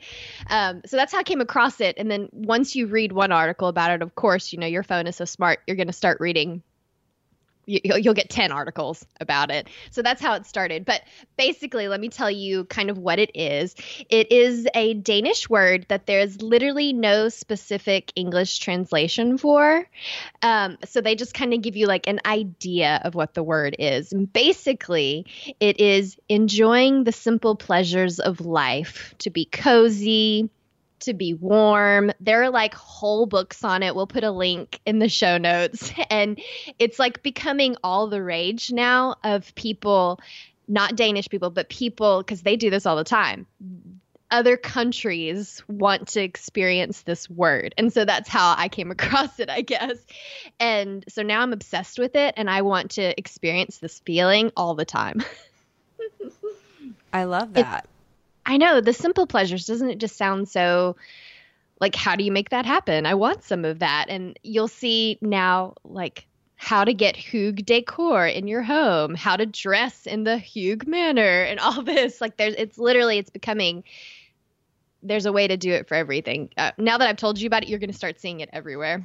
Um, 0.49 0.81
so 0.85 0.97
that's 0.97 1.11
how 1.11 1.19
I 1.19 1.23
came 1.23 1.41
across 1.41 1.81
it. 1.81 1.95
And 1.97 2.09
then 2.09 2.29
once 2.31 2.75
you 2.75 2.87
read 2.87 3.11
one 3.11 3.31
article 3.31 3.67
about 3.67 3.91
it, 3.91 4.01
of 4.01 4.15
course, 4.15 4.53
you 4.53 4.59
know, 4.59 4.67
your 4.67 4.83
phone 4.83 5.07
is 5.07 5.17
so 5.17 5.25
smart, 5.25 5.59
you're 5.67 5.77
going 5.77 5.87
to 5.87 5.93
start 5.93 6.19
reading 6.19 6.63
you'll, 7.83 8.13
get 8.13 8.29
10 8.29 8.51
articles 8.51 9.05
about 9.19 9.51
it. 9.51 9.67
So 9.91 10.01
that's 10.01 10.21
how 10.21 10.33
it 10.33 10.45
started. 10.45 10.85
But 10.85 11.01
basically, 11.37 11.87
let 11.87 11.99
me 11.99 12.09
tell 12.09 12.29
you 12.29 12.65
kind 12.65 12.89
of 12.89 12.97
what 12.97 13.19
it 13.19 13.31
is. 13.35 13.75
It 14.09 14.31
is 14.31 14.67
a 14.75 14.93
Danish 14.93 15.49
word 15.49 15.85
that 15.87 16.05
there's 16.05 16.41
literally 16.41 16.91
no 16.91 17.29
specific 17.29 18.11
English 18.15 18.59
translation 18.59 19.37
for. 19.37 19.87
Um, 20.41 20.77
so 20.85 21.01
they 21.01 21.15
just 21.15 21.33
kind 21.33 21.53
of 21.53 21.61
give 21.61 21.77
you 21.77 21.87
like 21.87 22.07
an 22.07 22.19
idea 22.25 23.01
of 23.03 23.15
what 23.15 23.33
the 23.33 23.43
word 23.43 23.75
is. 23.79 24.11
And 24.11 24.31
basically, 24.31 25.25
it 25.59 25.79
is 25.79 26.17
enjoying 26.27 27.05
the 27.05 27.11
simple 27.11 27.55
pleasures 27.55 28.19
of 28.19 28.41
life 28.41 29.15
to 29.19 29.29
be 29.29 29.45
cozy 29.45 30.49
to 31.01 31.13
be 31.13 31.33
warm. 31.33 32.11
There 32.19 32.43
are 32.43 32.49
like 32.49 32.73
whole 32.73 33.25
books 33.25 33.63
on 33.63 33.83
it. 33.83 33.95
We'll 33.95 34.07
put 34.07 34.23
a 34.23 34.31
link 34.31 34.79
in 34.85 34.99
the 34.99 35.09
show 35.09 35.37
notes. 35.37 35.91
And 36.09 36.41
it's 36.77 36.99
like 36.99 37.23
becoming 37.23 37.77
all 37.83 38.07
the 38.07 38.21
rage 38.21 38.71
now 38.71 39.15
of 39.23 39.55
people, 39.55 40.19
not 40.67 40.95
Danish 40.95 41.29
people, 41.29 41.49
but 41.49 41.69
people, 41.69 42.19
because 42.19 42.41
they 42.41 42.57
do 42.57 42.69
this 42.69 42.85
all 42.85 42.97
the 42.97 43.03
time. 43.05 43.47
Other 44.29 44.57
countries 44.57 45.63
want 45.69 46.09
to 46.09 46.21
experience 46.21 47.03
this 47.03 47.29
word. 47.29 47.73
And 47.77 47.93
so 47.93 48.03
that's 48.03 48.27
how 48.27 48.55
I 48.57 48.67
came 48.67 48.91
across 48.97 49.39
it, 49.39 49.49
I 49.49 49.61
guess. 49.61 49.97
And 50.59 51.05
so 51.07 51.21
now 51.21 51.41
I'm 51.41 51.53
obsessed 51.53 51.97
with 51.97 52.15
it 52.15 52.33
and 52.35 52.49
I 52.49 52.61
want 52.63 52.91
to 52.91 53.17
experience 53.17 53.77
this 53.77 53.99
feeling 53.99 54.51
all 54.57 54.75
the 54.75 54.85
time. 54.85 55.23
I 57.13 57.25
love 57.25 57.53
that. 57.53 57.85
I 58.45 58.57
know 58.57 58.81
the 58.81 58.93
simple 58.93 59.27
pleasures 59.27 59.65
doesn't 59.65 59.89
it 59.89 59.97
just 59.99 60.17
sound 60.17 60.49
so 60.49 60.95
like 61.79 61.95
how 61.95 62.15
do 62.15 62.23
you 62.23 62.31
make 62.31 62.49
that 62.49 62.65
happen? 62.65 63.05
I 63.05 63.15
want 63.15 63.43
some 63.43 63.65
of 63.65 63.79
that 63.79 64.05
and 64.09 64.37
you'll 64.43 64.67
see 64.67 65.17
now 65.21 65.75
like 65.83 66.27
how 66.55 66.83
to 66.83 66.93
get 66.93 67.15
Hygge 67.15 67.65
decor 67.65 68.27
in 68.27 68.47
your 68.47 68.61
home, 68.61 69.15
how 69.15 69.35
to 69.35 69.47
dress 69.47 70.05
in 70.05 70.23
the 70.25 70.37
Hygge 70.37 70.85
manner 70.85 71.41
and 71.41 71.59
all 71.59 71.81
this 71.83 72.21
like 72.21 72.37
there's 72.37 72.55
it's 72.55 72.77
literally 72.77 73.17
it's 73.17 73.31
becoming 73.31 73.83
there's 75.03 75.25
a 75.25 75.31
way 75.31 75.47
to 75.47 75.57
do 75.57 75.71
it 75.71 75.87
for 75.87 75.95
everything. 75.95 76.49
Uh, 76.57 76.71
now 76.77 76.97
that 76.99 77.09
I've 77.09 77.17
told 77.17 77.39
you 77.39 77.47
about 77.47 77.63
it, 77.63 77.69
you're 77.69 77.79
going 77.79 77.89
to 77.89 77.97
start 77.97 78.19
seeing 78.19 78.39
it 78.39 78.49
everywhere. 78.53 79.03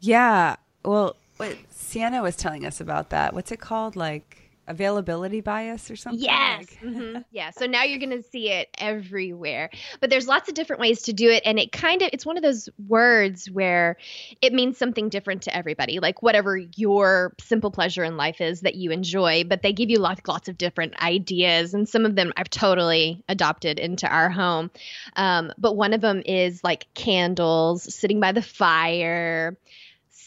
Yeah. 0.00 0.56
Well, 0.84 1.14
what 1.36 1.56
Sienna 1.70 2.22
was 2.22 2.34
telling 2.34 2.66
us 2.66 2.80
about 2.80 3.10
that. 3.10 3.34
What's 3.34 3.52
it 3.52 3.60
called? 3.60 3.94
Like 3.94 4.45
availability 4.66 5.40
bias 5.40 5.90
or 5.90 5.96
something? 5.96 6.20
Yes. 6.20 6.66
Like- 6.82 6.94
hmm 6.94 7.18
Yeah. 7.30 7.50
So 7.50 7.66
now 7.66 7.82
you're 7.84 7.98
going 7.98 8.22
to 8.22 8.22
see 8.22 8.50
it 8.50 8.68
everywhere. 8.78 9.70
But 10.00 10.10
there's 10.10 10.26
lots 10.26 10.48
of 10.48 10.54
different 10.54 10.80
ways 10.80 11.02
to 11.02 11.12
do 11.12 11.30
it. 11.30 11.42
And 11.44 11.58
it 11.58 11.72
kind 11.72 12.02
of, 12.02 12.10
it's 12.12 12.24
one 12.24 12.36
of 12.36 12.42
those 12.42 12.68
words 12.86 13.50
where 13.50 13.96
it 14.40 14.52
means 14.52 14.78
something 14.78 15.08
different 15.08 15.42
to 15.42 15.56
everybody, 15.56 15.98
like 16.00 16.22
whatever 16.22 16.56
your 16.56 17.34
simple 17.40 17.70
pleasure 17.70 18.04
in 18.04 18.16
life 18.16 18.40
is 18.40 18.62
that 18.62 18.74
you 18.74 18.90
enjoy. 18.90 19.44
But 19.44 19.62
they 19.62 19.72
give 19.72 19.90
you 19.90 19.98
lots, 19.98 20.22
lots 20.26 20.48
of 20.48 20.56
different 20.56 21.00
ideas. 21.02 21.74
And 21.74 21.88
some 21.88 22.06
of 22.06 22.14
them 22.14 22.32
I've 22.36 22.50
totally 22.50 23.22
adopted 23.28 23.78
into 23.78 24.08
our 24.08 24.30
home. 24.30 24.70
Um, 25.16 25.52
but 25.58 25.76
one 25.76 25.92
of 25.92 26.00
them 26.00 26.22
is 26.24 26.62
like 26.64 26.86
candles, 26.94 27.94
sitting 27.94 28.20
by 28.20 28.32
the 28.32 28.42
fire 28.42 29.56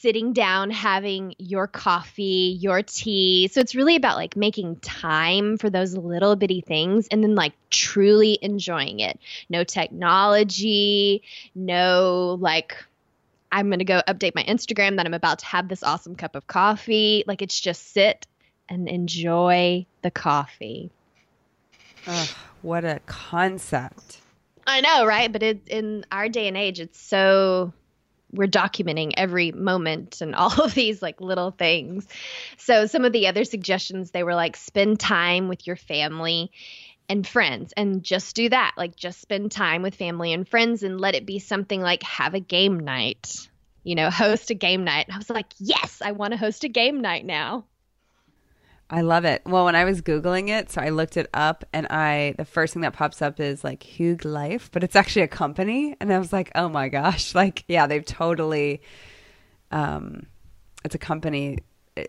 sitting 0.01 0.33
down 0.33 0.69
having 0.69 1.35
your 1.37 1.67
coffee, 1.67 2.57
your 2.59 2.81
tea. 2.81 3.49
So 3.51 3.59
it's 3.59 3.75
really 3.75 3.95
about 3.95 4.15
like 4.15 4.35
making 4.35 4.77
time 4.77 5.57
for 5.57 5.69
those 5.69 5.95
little 5.95 6.35
bitty 6.35 6.61
things 6.61 7.07
and 7.09 7.23
then 7.23 7.35
like 7.35 7.53
truly 7.69 8.39
enjoying 8.41 8.99
it. 8.99 9.19
No 9.49 9.63
technology, 9.63 11.23
no 11.53 12.37
like 12.39 12.75
I'm 13.51 13.67
going 13.67 13.79
to 13.79 13.85
go 13.85 14.01
update 14.07 14.35
my 14.35 14.43
Instagram 14.43 14.97
that 14.97 15.05
I'm 15.05 15.13
about 15.13 15.39
to 15.39 15.45
have 15.47 15.67
this 15.67 15.83
awesome 15.83 16.15
cup 16.15 16.35
of 16.35 16.47
coffee. 16.47 17.23
Like 17.25 17.41
it's 17.41 17.59
just 17.59 17.91
sit 17.93 18.27
and 18.69 18.87
enjoy 18.87 19.85
the 20.01 20.11
coffee. 20.11 20.91
Ugh, 22.07 22.29
what 22.61 22.85
a 22.85 22.99
concept. 23.05 24.19
I 24.65 24.81
know, 24.81 25.05
right? 25.05 25.31
But 25.31 25.41
it, 25.41 25.67
in 25.67 26.05
our 26.11 26.29
day 26.29 26.47
and 26.47 26.55
age, 26.55 26.79
it's 26.79 26.99
so 26.99 27.73
we're 28.31 28.47
documenting 28.47 29.13
every 29.17 29.51
moment 29.51 30.21
and 30.21 30.35
all 30.35 30.61
of 30.61 30.73
these 30.73 31.01
like 31.01 31.21
little 31.21 31.51
things. 31.51 32.07
So 32.57 32.85
some 32.85 33.05
of 33.05 33.11
the 33.11 33.27
other 33.27 33.43
suggestions 33.43 34.11
they 34.11 34.23
were 34.23 34.35
like 34.35 34.55
spend 34.55 34.99
time 34.99 35.47
with 35.47 35.65
your 35.65 35.75
family 35.75 36.51
and 37.07 37.27
friends 37.27 37.73
and 37.75 38.03
just 38.03 38.35
do 38.35 38.49
that. 38.49 38.73
Like 38.77 38.95
just 38.95 39.19
spend 39.19 39.51
time 39.51 39.81
with 39.81 39.95
family 39.95 40.31
and 40.31 40.47
friends 40.47 40.83
and 40.83 41.01
let 41.01 41.15
it 41.15 41.25
be 41.25 41.39
something 41.39 41.81
like 41.81 42.03
have 42.03 42.35
a 42.35 42.39
game 42.39 42.79
night. 42.79 43.49
You 43.83 43.95
know, 43.95 44.09
host 44.11 44.51
a 44.51 44.53
game 44.53 44.83
night. 44.83 45.07
And 45.07 45.15
I 45.15 45.17
was 45.17 45.29
like, 45.29 45.47
"Yes, 45.57 46.01
I 46.03 46.11
want 46.11 46.33
to 46.33 46.37
host 46.37 46.63
a 46.63 46.69
game 46.69 47.01
night 47.01 47.25
now." 47.25 47.65
I 48.91 49.01
love 49.01 49.23
it. 49.23 49.43
Well, 49.45 49.65
when 49.65 49.75
I 49.75 49.85
was 49.85 50.01
Googling 50.01 50.49
it, 50.49 50.71
so 50.71 50.81
I 50.81 50.89
looked 50.89 51.15
it 51.15 51.29
up 51.33 51.63
and 51.73 51.85
I, 51.87 52.33
the 52.37 52.45
first 52.45 52.73
thing 52.73 52.81
that 52.81 52.93
pops 52.93 53.21
up 53.21 53.39
is 53.39 53.63
like 53.63 53.81
Hygge 53.81 54.25
Life, 54.25 54.71
but 54.71 54.83
it's 54.83 54.95
actually 54.95 55.21
a 55.21 55.27
company. 55.27 55.95
And 55.99 56.11
I 56.11 56.17
was 56.17 56.33
like, 56.33 56.51
oh 56.55 56.69
my 56.69 56.89
gosh. 56.89 57.33
Like, 57.39 57.63
yeah, 57.67 57.87
they've 57.87 58.03
totally, 58.03 58.81
um, 59.71 60.25
it's 60.83 60.95
a 60.95 60.97
company 60.97 61.59
eh, 61.95 62.05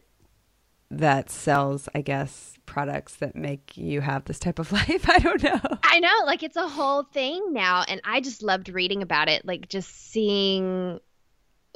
that 0.90 1.30
sells, 1.30 1.88
I 1.94 2.00
guess, 2.00 2.54
products 2.66 3.16
that 3.16 3.36
make 3.36 3.76
you 3.76 4.00
have 4.00 4.24
this 4.24 4.38
type 4.38 4.58
of 4.58 4.72
life. 4.80 5.08
I 5.08 5.18
don't 5.18 5.42
know. 5.42 5.60
I 5.84 6.00
know, 6.00 6.24
like 6.24 6.42
it's 6.42 6.56
a 6.56 6.66
whole 6.66 7.04
thing 7.04 7.52
now, 7.52 7.84
and 7.86 8.00
I 8.04 8.20
just 8.20 8.42
loved 8.42 8.70
reading 8.70 9.02
about 9.02 9.28
it, 9.28 9.44
like 9.44 9.68
just 9.68 10.10
seeing 10.10 10.98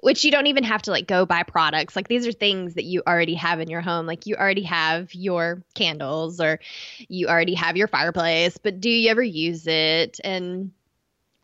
which 0.03 0.25
you 0.25 0.31
don't 0.31 0.47
even 0.47 0.65
have 0.65 0.83
to 0.83 0.91
like 0.91 1.07
go 1.07 1.25
buy 1.25 1.43
products. 1.43 1.97
Like 1.97 2.09
these 2.09 2.27
are 2.27 2.33
things 2.33 2.75
that 2.75 2.85
you 2.85 3.03
already 3.07 3.35
have 3.35 3.61
in 3.61 3.69
your 3.69 3.81
home. 3.81 4.07
Like 4.07 4.27
you 4.27 4.37
already 4.37 4.65
have 4.65 5.15
your 5.15 5.63
candles 5.75 6.41
or 6.41 6.61
you 7.09 7.29
already 7.29 7.55
have 7.55 7.77
your 7.77 7.89
fireplace, 7.89 8.59
but 8.59 8.81
do 8.81 8.91
you 8.91 9.11
ever 9.11 9.23
use 9.23 9.67
it? 9.67 10.21
And 10.23 10.73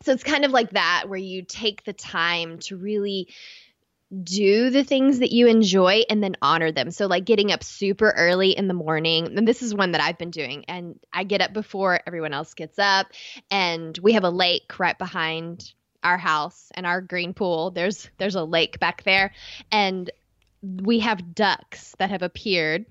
so 0.02 0.12
it's 0.12 0.24
kind 0.24 0.44
of 0.44 0.50
like 0.50 0.70
that 0.70 1.04
where 1.08 1.18
you 1.18 1.42
take 1.42 1.84
the 1.84 1.92
time 1.92 2.58
to 2.60 2.76
really 2.76 3.28
do 4.24 4.70
the 4.70 4.82
things 4.82 5.20
that 5.20 5.30
you 5.30 5.46
enjoy 5.46 6.02
and 6.10 6.22
then 6.22 6.36
honor 6.42 6.72
them. 6.72 6.90
So 6.90 7.06
like 7.06 7.24
getting 7.24 7.52
up 7.52 7.62
super 7.62 8.10
early 8.10 8.50
in 8.50 8.66
the 8.66 8.74
morning. 8.74 9.38
And 9.38 9.46
this 9.46 9.62
is 9.62 9.74
one 9.74 9.92
that 9.92 10.00
I've 10.00 10.18
been 10.18 10.32
doing 10.32 10.64
and 10.66 10.98
I 11.12 11.24
get 11.24 11.40
up 11.40 11.52
before 11.52 12.00
everyone 12.06 12.32
else 12.32 12.54
gets 12.54 12.78
up 12.78 13.06
and 13.50 13.96
we 14.02 14.14
have 14.14 14.24
a 14.24 14.30
lake 14.30 14.78
right 14.78 14.98
behind 14.98 15.72
our 16.02 16.18
house 16.18 16.70
and 16.74 16.86
our 16.86 17.00
green 17.00 17.34
pool. 17.34 17.70
There's 17.70 18.08
there's 18.18 18.34
a 18.34 18.44
lake 18.44 18.78
back 18.80 19.02
there 19.04 19.32
and 19.70 20.10
we 20.62 21.00
have 21.00 21.34
ducks 21.34 21.94
that 21.98 22.10
have 22.10 22.22
appeared 22.22 22.86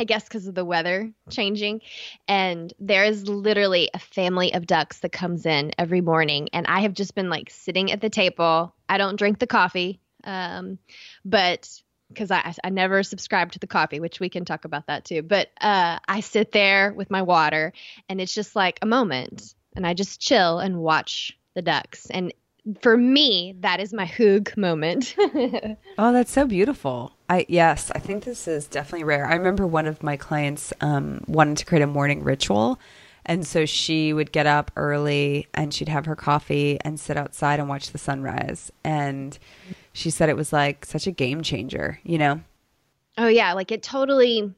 I 0.00 0.04
guess 0.04 0.24
because 0.24 0.46
of 0.46 0.54
the 0.54 0.64
weather 0.64 1.12
changing. 1.30 1.80
And 2.28 2.72
there 2.78 3.04
is 3.04 3.28
literally 3.28 3.90
a 3.92 3.98
family 3.98 4.54
of 4.54 4.66
ducks 4.66 5.00
that 5.00 5.10
comes 5.10 5.44
in 5.44 5.72
every 5.76 6.00
morning. 6.00 6.48
And 6.52 6.66
I 6.66 6.80
have 6.80 6.94
just 6.94 7.14
been 7.14 7.30
like 7.30 7.50
sitting 7.50 7.90
at 7.90 8.00
the 8.00 8.10
table. 8.10 8.74
I 8.88 8.98
don't 8.98 9.16
drink 9.16 9.38
the 9.40 9.48
coffee, 9.48 10.00
um, 10.22 10.78
but 11.24 11.68
because 12.08 12.30
I, 12.30 12.54
I 12.64 12.70
never 12.70 13.02
subscribe 13.02 13.52
to 13.52 13.58
the 13.58 13.66
coffee, 13.66 14.00
which 14.00 14.20
we 14.20 14.28
can 14.28 14.44
talk 14.44 14.64
about 14.64 14.86
that 14.86 15.04
too. 15.04 15.22
But 15.22 15.48
uh, 15.60 15.98
I 16.06 16.20
sit 16.20 16.52
there 16.52 16.92
with 16.92 17.10
my 17.10 17.22
water 17.22 17.72
and 18.08 18.20
it's 18.20 18.34
just 18.34 18.56
like 18.56 18.78
a 18.80 18.86
moment. 18.86 19.54
And 19.76 19.86
I 19.86 19.94
just 19.94 20.20
chill 20.20 20.58
and 20.58 20.78
watch 20.78 21.37
the 21.58 21.62
ducks. 21.62 22.06
And 22.10 22.32
for 22.80 22.96
me, 22.96 23.56
that 23.60 23.80
is 23.80 23.92
my 23.92 24.06
Hygge 24.06 24.56
moment. 24.56 25.14
Oh, 26.00 26.12
that's 26.12 26.30
so 26.30 26.46
beautiful. 26.46 27.12
I 27.28 27.44
yes, 27.48 27.90
I 27.90 27.98
think 27.98 28.22
this 28.22 28.46
is 28.46 28.68
definitely 28.68 29.02
rare. 29.02 29.26
I 29.26 29.34
remember 29.34 29.66
one 29.66 29.86
of 29.86 30.00
my 30.00 30.16
clients 30.16 30.72
um, 30.80 31.24
wanted 31.26 31.56
to 31.58 31.64
create 31.64 31.82
a 31.82 31.88
morning 31.88 32.22
ritual, 32.22 32.78
and 33.26 33.44
so 33.44 33.66
she 33.66 34.12
would 34.12 34.30
get 34.30 34.46
up 34.46 34.70
early 34.76 35.48
and 35.54 35.74
she'd 35.74 35.88
have 35.88 36.06
her 36.06 36.14
coffee 36.14 36.78
and 36.82 37.00
sit 37.00 37.16
outside 37.16 37.58
and 37.58 37.68
watch 37.68 37.90
the 37.90 37.98
sunrise. 37.98 38.70
And 38.84 39.36
she 39.92 40.10
said 40.10 40.28
it 40.28 40.36
was 40.36 40.52
like 40.52 40.86
such 40.86 41.08
a 41.08 41.10
game 41.10 41.42
changer. 41.42 41.98
You 42.04 42.18
know? 42.18 42.40
Oh 43.16 43.26
yeah, 43.26 43.54
like 43.54 43.72
it 43.72 43.82
totally 43.82 44.54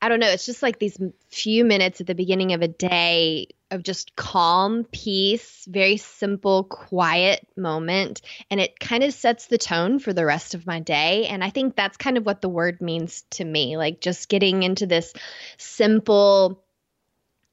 I 0.00 0.08
don't 0.08 0.18
know, 0.18 0.30
it's 0.30 0.46
just 0.46 0.62
like 0.62 0.78
these 0.78 0.98
few 1.28 1.64
minutes 1.64 2.00
at 2.00 2.06
the 2.06 2.14
beginning 2.14 2.54
of 2.54 2.62
a 2.62 2.68
day 2.68 3.48
of 3.72 3.82
just 3.82 4.14
calm, 4.16 4.84
peace, 4.84 5.66
very 5.68 5.96
simple, 5.96 6.64
quiet 6.64 7.46
moment. 7.56 8.20
And 8.50 8.60
it 8.60 8.78
kind 8.78 9.02
of 9.02 9.14
sets 9.14 9.46
the 9.46 9.58
tone 9.58 9.98
for 9.98 10.12
the 10.12 10.26
rest 10.26 10.54
of 10.54 10.66
my 10.66 10.80
day. 10.80 11.26
And 11.26 11.42
I 11.42 11.50
think 11.50 11.74
that's 11.74 11.96
kind 11.96 12.18
of 12.18 12.26
what 12.26 12.42
the 12.42 12.48
word 12.48 12.80
means 12.80 13.22
to 13.30 13.44
me, 13.44 13.76
like 13.76 14.00
just 14.00 14.28
getting 14.28 14.62
into 14.62 14.86
this 14.86 15.12
simple 15.56 16.62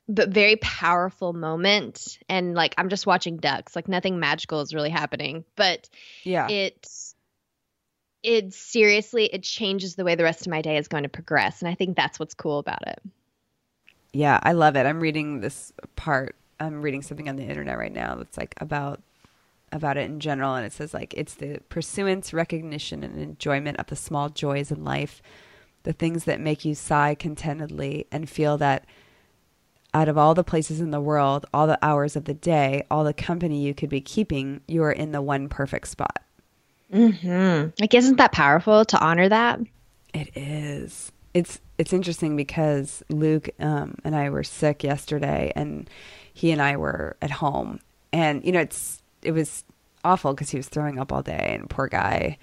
but 0.08 0.30
very 0.30 0.56
powerful 0.56 1.34
moment. 1.34 2.18
And 2.28 2.56
like 2.56 2.74
I'm 2.78 2.90
just 2.90 3.06
watching 3.08 3.38
ducks, 3.38 3.76
like 3.76 3.88
nothing 3.88 4.20
magical 4.20 4.62
is 4.62 4.74
really 4.74 4.90
happening, 4.90 5.46
but 5.56 5.90
Yeah. 6.24 6.50
it's 6.50 7.16
it 8.22 8.54
seriously 8.54 9.26
it 9.26 9.44
changes 9.44 9.96
the 9.96 10.04
way 10.04 10.16
the 10.16 10.26
rest 10.26 10.42
of 10.42 10.48
my 10.52 10.62
day 10.62 10.76
is 10.78 10.90
going 10.90 11.04
to 11.04 11.10
progress. 11.10 11.62
And 11.62 11.70
i 11.70 11.76
think 11.76 11.96
that's 11.96 12.20
what's 12.20 12.34
cool 12.34 12.60
about 12.60 12.86
it 12.86 13.00
Yeah, 14.14 14.40
I 14.44 14.54
love 14.54 14.76
it. 14.76 14.86
I'm 14.86 15.00
reading 15.00 15.42
this 15.42 15.72
part. 15.96 16.36
I'm 16.60 16.82
reading 16.82 17.02
something 17.02 17.30
on 17.30 17.36
the 17.36 17.44
internet 17.44 17.78
right 17.78 17.94
now 17.94 18.16
that's 18.16 18.38
like 18.38 18.54
about 18.60 19.02
about 19.72 19.98
it 19.98 20.10
in 20.10 20.20
general, 20.20 20.56
and 20.56 20.66
it 20.66 20.74
says 20.74 20.94
like 20.94 21.14
it's 21.16 21.36
the 21.36 21.60
pursuance, 21.70 22.34
recognition, 22.34 23.04
and 23.04 23.20
enjoyment 23.20 23.78
of 23.78 23.88
the 23.88 23.96
small 23.96 24.30
joys 24.30 24.72
in 24.72 24.84
life, 24.84 25.22
the 25.84 25.94
things 25.94 26.24
that 26.26 26.40
make 26.40 26.66
you 26.66 26.74
sigh 26.74 27.16
contentedly 27.16 28.08
and 28.12 28.30
feel 28.30 28.58
that 28.58 28.86
out 29.94 30.10
of 30.10 30.18
all 30.18 30.34
the 30.34 30.44
places 30.44 30.80
in 30.80 30.92
the 30.92 31.02
world, 31.02 31.46
all 31.54 31.68
the 31.68 31.80
hours 31.82 32.16
of 32.16 32.26
the 32.26 32.34
day, 32.34 32.84
all 32.92 33.04
the 33.04 33.14
company 33.14 33.62
you 33.62 33.74
could 33.74 33.90
be 33.90 34.02
keeping, 34.02 34.62
you 34.68 34.84
are 34.84 34.92
in 34.92 35.12
the 35.12 35.22
one 35.22 35.50
perfect 35.50 35.88
spot. 35.88 36.24
Mm-hmm. 36.94 37.70
Like, 37.80 37.94
isn't 37.94 38.18
that 38.18 38.32
powerful 38.32 38.86
to 38.86 39.00
honor 39.00 39.30
that? 39.30 39.60
It 40.14 40.36
is. 40.36 41.12
It's 41.40 41.62
it's 41.78 41.94
interesting 41.94 42.36
because 42.36 43.02
Luke 43.08 43.50
um, 43.60 43.96
and 44.04 44.14
I 44.14 44.30
were 44.30 44.44
sick 44.44 44.84
yesterday, 44.84 45.54
and 45.56 45.90
he 46.34 46.52
and 46.52 46.62
I 46.62 46.76
were 46.76 47.16
at 47.22 47.32
home, 47.32 47.80
and 48.12 48.44
you 48.44 48.52
know 48.52 48.60
it's 48.60 49.02
it 49.22 49.32
was 49.32 49.64
awful 50.04 50.34
because 50.34 50.50
he 50.50 50.58
was 50.58 50.68
throwing 50.68 51.00
up 51.00 51.14
all 51.14 51.22
day, 51.22 51.56
and 51.58 51.70
poor 51.70 51.88
guy, 51.88 52.38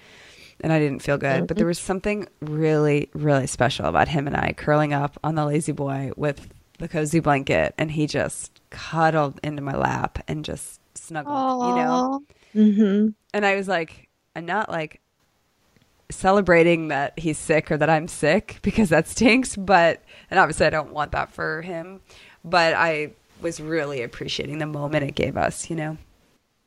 and 0.61 0.73
I 0.73 0.79
didn't 0.79 1.03
feel 1.03 1.19
good. 1.19 1.27
Mm-hmm. 1.27 1.45
But 1.45 1.57
there 1.57 1.67
was 1.67 1.77
something 1.77 2.27
really 2.41 3.09
really 3.13 3.45
special 3.45 3.85
about 3.85 4.07
him 4.07 4.25
and 4.25 4.35
I 4.35 4.53
curling 4.53 4.93
up 4.93 5.19
on 5.23 5.35
the 5.35 5.45
lazy 5.45 5.73
boy 5.73 6.11
with 6.17 6.47
the 6.79 6.87
cozy 6.87 7.19
blanket, 7.19 7.75
and 7.77 7.91
he 7.91 8.07
just 8.07 8.59
cuddled 8.71 9.39
into 9.43 9.61
my 9.61 9.75
lap 9.75 10.23
and 10.27 10.43
just 10.43 10.79
snuggled, 10.97 11.35
Aww. 11.35 11.69
you 11.69 11.75
know. 11.75 12.23
Mm-hmm. 12.55 13.07
And 13.35 13.45
I 13.45 13.55
was 13.55 13.67
like, 13.67 14.09
I'm 14.35 14.47
not 14.47 14.71
like 14.71 15.01
celebrating 16.09 16.89
that 16.89 17.17
he's 17.17 17.37
sick 17.37 17.71
or 17.71 17.77
that 17.77 17.89
I'm 17.89 18.07
sick 18.07 18.59
because 18.61 18.89
that 18.89 19.07
stinks. 19.07 19.55
But, 19.55 20.01
and 20.29 20.39
obviously 20.39 20.65
I 20.65 20.69
don't 20.69 20.91
want 20.91 21.11
that 21.11 21.31
for 21.31 21.61
him. 21.61 22.01
But 22.43 22.73
I 22.73 23.11
was 23.41 23.59
really 23.59 24.01
appreciating 24.01 24.57
the 24.59 24.65
moment 24.65 25.03
it 25.03 25.15
gave 25.15 25.37
us, 25.37 25.69
you 25.69 25.75
know? 25.75 25.97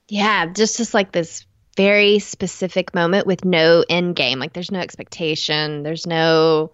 Yeah, 0.09 0.47
just 0.47 0.77
just 0.77 0.93
like 0.93 1.13
this 1.13 1.47
very 1.77 2.19
specific 2.19 2.95
moment 2.95 3.27
with 3.27 3.45
no 3.45 3.85
end 3.89 4.17
game. 4.17 4.39
Like 4.39 4.53
there's 4.53 4.73
no 4.73 4.81
expectation. 4.81 5.83
There's 5.83 6.07
no 6.07 6.73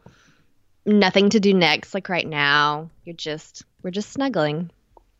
nothing 0.86 1.30
to 1.30 1.40
do 1.40 1.52
next. 1.52 1.92
Like 1.94 2.08
right 2.08 2.26
now, 2.26 2.90
you're 3.04 3.14
just 3.14 3.62
we're 3.82 3.90
just 3.90 4.12
snuggling. 4.12 4.70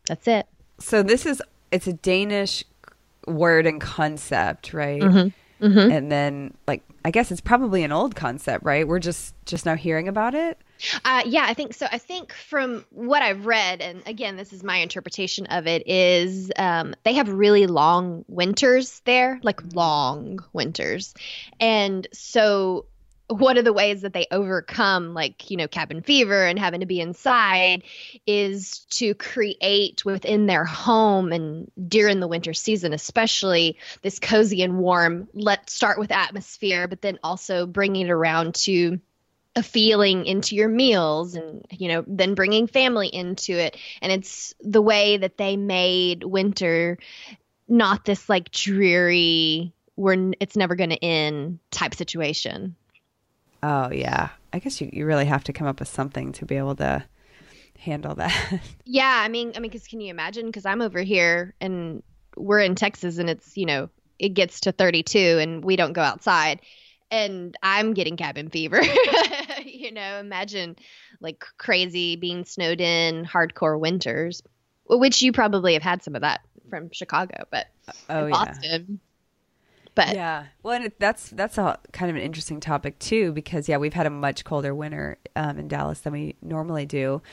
That's 0.07 0.27
it. 0.27 0.47
So 0.79 1.03
this 1.03 1.25
is 1.25 1.41
it's 1.71 1.87
a 1.87 1.93
Danish 1.93 2.63
word 3.27 3.67
and 3.67 3.79
concept, 3.79 4.73
right? 4.73 5.01
Mm-hmm. 5.01 5.27
Mm-hmm. 5.61 5.91
And 5.91 6.11
then 6.11 6.53
like 6.67 6.83
I 7.03 7.11
guess 7.11 7.31
it's 7.31 7.41
probably 7.41 7.83
an 7.83 7.91
old 7.91 8.15
concept, 8.15 8.65
right? 8.65 8.87
We're 8.87 8.99
just 8.99 9.33
just 9.45 9.65
now 9.65 9.75
hearing 9.75 10.07
about 10.07 10.35
it. 10.35 10.59
Uh, 11.05 11.23
yeah, 11.25 11.45
I 11.47 11.53
think 11.53 11.73
so. 11.73 11.87
I 11.91 11.97
think 11.97 12.33
from 12.33 12.85
what 12.91 13.21
I've 13.21 13.45
read, 13.45 13.81
and 13.81 14.03
again, 14.05 14.35
this 14.35 14.53
is 14.53 14.63
my 14.63 14.77
interpretation 14.77 15.47
of 15.47 15.65
it, 15.65 15.87
is 15.87 16.51
um, 16.57 16.93
they 17.03 17.13
have 17.13 17.29
really 17.29 17.65
long 17.65 18.25
winters 18.27 19.01
there, 19.05 19.39
like 19.41 19.61
long 19.73 20.39
winters, 20.53 21.13
and 21.59 22.07
so 22.13 22.85
one 23.29 23.57
of 23.57 23.65
the 23.65 23.73
ways 23.73 24.01
that 24.01 24.13
they 24.13 24.25
overcome 24.31 25.13
like 25.13 25.51
you 25.51 25.57
know 25.57 25.67
cabin 25.67 26.01
fever 26.01 26.45
and 26.45 26.57
having 26.57 26.79
to 26.79 26.85
be 26.85 27.01
inside 27.01 27.83
is 28.25 28.79
to 28.89 29.13
create 29.15 30.05
within 30.05 30.45
their 30.45 30.63
home 30.63 31.33
and 31.33 31.69
during 31.87 32.19
the 32.21 32.27
winter 32.27 32.53
season 32.53 32.93
especially 32.93 33.77
this 34.01 34.19
cozy 34.19 34.63
and 34.63 34.77
warm 34.77 35.27
let's 35.33 35.73
start 35.73 35.99
with 35.99 36.11
atmosphere 36.11 36.87
but 36.87 37.01
then 37.01 37.19
also 37.21 37.65
bringing 37.65 38.07
it 38.07 38.11
around 38.11 38.55
to 38.55 38.99
a 39.57 39.63
feeling 39.63 40.27
into 40.27 40.55
your 40.55 40.69
meals 40.69 41.33
and 41.33 41.65
you 41.71 41.87
know 41.87 42.03
then 42.07 42.35
bringing 42.35 42.67
family 42.67 43.07
into 43.07 43.53
it. 43.53 43.75
And 44.01 44.11
it's 44.11 44.53
the 44.61 44.83
way 44.83 45.17
that 45.17 45.37
they 45.37 45.57
made 45.57 46.23
winter 46.23 46.99
not 47.67 48.05
this 48.05 48.29
like 48.29 48.51
dreary 48.51 49.73
where 49.95 50.31
it's 50.39 50.55
never 50.55 50.75
going 50.75 50.91
to 50.91 51.03
end 51.03 51.57
type 51.71 51.95
situation 51.95 52.75
Oh 53.67 53.91
yeah. 53.91 54.29
I 54.53 54.59
guess 54.59 54.79
you, 54.79 54.89
you 54.93 55.05
really 55.05 55.25
have 55.25 55.43
to 55.45 55.53
come 55.53 55.67
up 55.67 55.79
with 55.79 55.89
something 55.89 56.31
to 56.33 56.45
be 56.45 56.55
able 56.55 56.77
to 56.77 57.03
handle 57.77 58.15
that. 58.15 58.61
yeah, 58.85 59.21
I 59.21 59.27
mean, 59.27 59.51
I 59.55 59.59
mean, 59.59 59.69
because 59.69 59.87
can 59.87 59.99
you 59.99 60.09
imagine? 60.09 60.45
Because 60.45 60.65
I'm 60.65 60.81
over 60.81 61.01
here 61.01 61.53
and 61.59 62.01
we're 62.37 62.61
in 62.61 62.75
Texas, 62.75 63.17
and 63.17 63.29
it's 63.29 63.57
you 63.57 63.65
know 63.65 63.89
it 64.19 64.29
gets 64.29 64.61
to 64.61 64.71
32, 64.71 65.19
and 65.19 65.65
we 65.65 65.75
don't 65.75 65.91
go 65.91 66.01
outside, 66.01 66.61
and 67.11 67.57
I'm 67.61 67.93
getting 67.93 68.15
cabin 68.15 68.49
fever. 68.49 68.81
you 69.65 69.91
know, 69.91 70.19
imagine 70.19 70.77
like 71.19 71.43
crazy 71.57 72.15
being 72.15 72.45
snowed 72.45 72.79
in, 72.79 73.25
hardcore 73.25 73.77
winters, 73.77 74.41
which 74.85 75.21
you 75.21 75.33
probably 75.33 75.73
have 75.73 75.83
had 75.83 76.03
some 76.03 76.15
of 76.15 76.21
that 76.21 76.39
from 76.69 76.89
Chicago, 76.93 77.43
but 77.51 77.67
oh, 78.09 78.29
Boston, 78.29 79.01
but 79.97 80.13
yeah, 80.13 80.45
well, 80.61 80.75
and 80.75 80.85
it, 80.85 80.99
that's 80.99 81.31
that's 81.31 81.57
a 81.57 81.79
kind 81.91 82.11
of 82.11 82.15
an 82.15 82.21
interesting 82.21 82.59
topic 82.59 82.99
too 82.99 83.31
because 83.31 83.67
yeah, 83.67 83.77
we've 83.77 83.95
had 83.95 84.05
a 84.05 84.11
much 84.11 84.45
colder 84.45 84.75
winter 84.75 85.17
um, 85.35 85.57
in 85.57 85.67
Dallas 85.67 86.01
than 86.01 86.13
we 86.13 86.35
normally 86.39 86.85
do, 86.85 87.23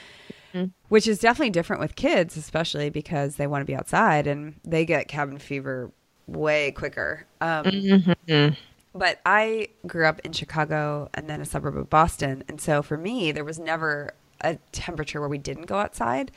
mm-hmm. 0.54 0.68
which 0.88 1.06
is 1.06 1.18
definitely 1.18 1.50
different 1.50 1.80
with 1.80 1.94
kids, 1.94 2.38
especially 2.38 2.88
because 2.88 3.36
they 3.36 3.46
want 3.46 3.60
to 3.60 3.66
be 3.66 3.76
outside 3.76 4.26
and 4.26 4.54
they 4.64 4.86
get 4.86 5.08
cabin 5.08 5.38
fever 5.38 5.92
way 6.26 6.72
quicker. 6.72 7.26
Um, 7.42 7.64
mm-hmm. 7.66 8.54
But 8.94 9.20
I 9.26 9.68
grew 9.86 10.06
up 10.06 10.20
in 10.20 10.32
Chicago 10.32 11.10
and 11.12 11.28
then 11.28 11.42
a 11.42 11.44
suburb 11.44 11.76
of 11.76 11.90
Boston, 11.90 12.44
and 12.48 12.58
so 12.58 12.80
for 12.80 12.96
me, 12.96 13.30
there 13.30 13.44
was 13.44 13.58
never 13.58 14.14
a 14.40 14.56
temperature 14.72 15.20
where 15.20 15.28
we 15.28 15.36
didn't 15.36 15.66
go 15.66 15.76
outside, 15.76 16.32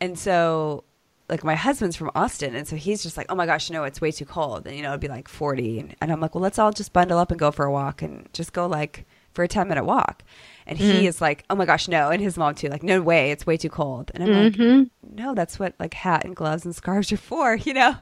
and 0.00 0.18
so 0.18 0.82
like 1.28 1.44
my 1.44 1.54
husband's 1.54 1.96
from 1.96 2.10
Austin, 2.14 2.54
and 2.54 2.66
so 2.66 2.76
he's 2.76 3.02
just 3.02 3.16
like, 3.16 3.26
"Oh 3.30 3.34
my 3.34 3.46
gosh, 3.46 3.70
no, 3.70 3.84
it's 3.84 4.00
way 4.00 4.10
too 4.12 4.24
cold." 4.26 4.66
And 4.66 4.76
you 4.76 4.82
know, 4.82 4.90
it'd 4.90 5.00
be 5.00 5.08
like 5.08 5.28
forty, 5.28 5.78
and, 6.00 6.12
I'm 6.12 6.20
like, 6.20 6.34
"Well, 6.34 6.42
let's 6.42 6.58
all 6.58 6.72
just 6.72 6.92
bundle 6.92 7.18
up 7.18 7.30
and 7.30 7.40
go 7.40 7.50
for 7.50 7.64
a 7.64 7.72
walk, 7.72 8.02
and 8.02 8.28
just 8.32 8.52
go 8.52 8.66
like 8.66 9.06
for 9.32 9.42
a 9.44 9.48
ten 9.48 9.68
minute 9.68 9.84
walk." 9.84 10.22
And 10.66 10.78
mm-hmm. 10.78 10.98
he 10.98 11.06
is 11.06 11.20
like, 11.20 11.44
"Oh 11.50 11.54
my 11.54 11.64
gosh, 11.64 11.88
no!" 11.88 12.10
And 12.10 12.22
his 12.22 12.36
mom 12.36 12.54
too, 12.54 12.68
like, 12.68 12.82
"No 12.82 13.00
way, 13.02 13.30
it's 13.30 13.46
way 13.46 13.56
too 13.56 13.68
cold." 13.68 14.10
And 14.14 14.22
I'm 14.22 14.30
mm-hmm. 14.30 14.78
like, 14.78 14.88
"No, 15.02 15.34
that's 15.34 15.58
what 15.58 15.74
like 15.78 15.94
hat 15.94 16.24
and 16.24 16.36
gloves 16.36 16.64
and 16.64 16.74
scarves 16.74 17.12
are 17.12 17.16
for, 17.16 17.54
you 17.64 17.74
know?" 17.74 17.94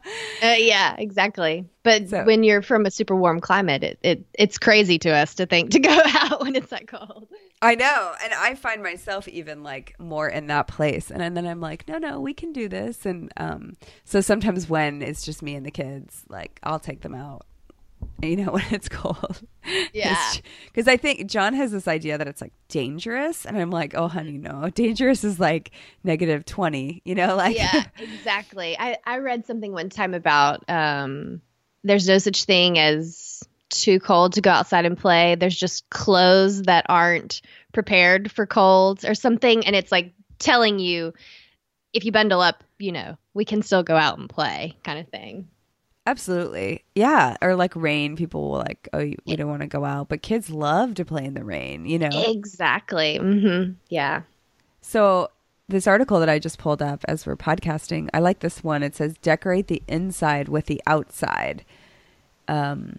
Uh, 0.42 0.56
yeah, 0.58 0.94
exactly. 0.98 1.66
But 1.82 2.08
so, 2.08 2.24
when 2.24 2.42
you're 2.42 2.62
from 2.62 2.86
a 2.86 2.90
super 2.90 3.16
warm 3.16 3.40
climate, 3.40 3.82
it, 3.82 3.98
it 4.02 4.24
it's 4.34 4.58
crazy 4.58 4.98
to 5.00 5.10
us 5.10 5.34
to 5.36 5.46
think 5.46 5.70
to 5.72 5.78
go 5.78 6.00
out 6.04 6.42
when 6.42 6.56
it's 6.56 6.70
that 6.70 6.88
cold. 6.88 7.28
I 7.62 7.74
know. 7.74 8.14
And 8.24 8.32
I 8.32 8.54
find 8.54 8.82
myself 8.82 9.28
even 9.28 9.62
like 9.62 9.94
more 9.98 10.28
in 10.28 10.46
that 10.46 10.66
place. 10.66 11.10
And, 11.10 11.22
and 11.22 11.36
then 11.36 11.46
I'm 11.46 11.60
like, 11.60 11.86
no, 11.88 11.98
no, 11.98 12.20
we 12.20 12.32
can 12.32 12.52
do 12.52 12.68
this. 12.68 13.04
And 13.04 13.30
um, 13.36 13.76
so 14.04 14.20
sometimes 14.20 14.68
when 14.68 15.02
it's 15.02 15.24
just 15.24 15.42
me 15.42 15.54
and 15.54 15.66
the 15.66 15.70
kids, 15.70 16.24
like 16.28 16.58
I'll 16.62 16.78
take 16.78 17.02
them 17.02 17.14
out, 17.14 17.44
you 18.22 18.36
know, 18.36 18.50
when 18.52 18.64
it's 18.70 18.88
cold. 18.88 19.42
Yeah. 19.92 20.32
Because 20.66 20.88
I 20.88 20.96
think 20.96 21.26
John 21.26 21.54
has 21.54 21.72
this 21.72 21.88
idea 21.88 22.18
that 22.18 22.28
it's 22.28 22.40
like 22.40 22.52
dangerous. 22.68 23.44
And 23.44 23.56
I'm 23.56 23.70
like, 23.70 23.94
oh, 23.94 24.08
honey, 24.08 24.38
no. 24.38 24.70
Dangerous 24.74 25.24
is 25.24 25.40
like 25.40 25.70
negative 26.04 26.44
20, 26.44 27.02
you 27.04 27.14
know, 27.14 27.36
like. 27.36 27.56
Yeah, 27.56 27.84
exactly. 27.98 28.76
I, 28.78 28.98
I 29.04 29.18
read 29.18 29.46
something 29.46 29.72
one 29.72 29.90
time 29.90 30.14
about 30.14 30.68
um, 30.68 31.40
there's 31.84 32.08
no 32.08 32.18
such 32.18 32.44
thing 32.44 32.78
as 32.78 33.42
too 33.68 34.00
cold 34.00 34.34
to 34.34 34.40
go 34.40 34.50
outside 34.50 34.84
and 34.84 34.98
play. 34.98 35.36
There's 35.36 35.56
just 35.56 35.88
clothes 35.90 36.62
that 36.62 36.86
aren't 36.88 37.40
prepared 37.72 38.30
for 38.30 38.46
colds 38.46 39.04
or 39.04 39.14
something. 39.14 39.64
And 39.64 39.76
it's 39.76 39.92
like 39.92 40.12
telling 40.38 40.78
you 40.78 41.14
if 41.92 42.04
you 42.04 42.12
bundle 42.12 42.40
up, 42.40 42.62
you 42.78 42.92
know, 42.92 43.16
we 43.34 43.44
can 43.44 43.62
still 43.62 43.82
go 43.82 43.96
out 43.96 44.18
and 44.18 44.28
play 44.28 44.76
kind 44.82 44.98
of 44.98 45.08
thing. 45.08 45.48
Absolutely. 46.06 46.84
Yeah. 46.94 47.36
Or 47.42 47.54
like 47.54 47.76
rain, 47.76 48.16
people 48.16 48.50
will 48.50 48.58
like, 48.58 48.88
oh, 48.92 49.12
we 49.26 49.36
don't 49.36 49.48
want 49.48 49.62
to 49.62 49.68
go 49.68 49.84
out. 49.84 50.08
But 50.08 50.22
kids 50.22 50.50
love 50.50 50.94
to 50.94 51.04
play 51.04 51.24
in 51.24 51.34
the 51.34 51.44
rain, 51.44 51.86
you 51.86 51.98
know? 51.98 52.10
Exactly. 52.12 53.18
Mm-hmm. 53.20 53.72
Yeah. 53.88 54.22
So 54.80 55.30
this 55.68 55.86
article 55.86 56.18
that 56.20 56.28
I 56.28 56.38
just 56.38 56.58
pulled 56.58 56.82
up 56.82 57.04
as 57.06 57.26
we're 57.26 57.36
podcasting, 57.36 58.08
I 58.12 58.18
like 58.18 58.40
this 58.40 58.64
one. 58.64 58.82
It 58.82 58.96
says, 58.96 59.14
decorate 59.18 59.68
the 59.68 59.82
inside 59.86 60.48
with 60.48 60.66
the 60.66 60.82
outside. 60.86 61.64
Um, 62.48 62.98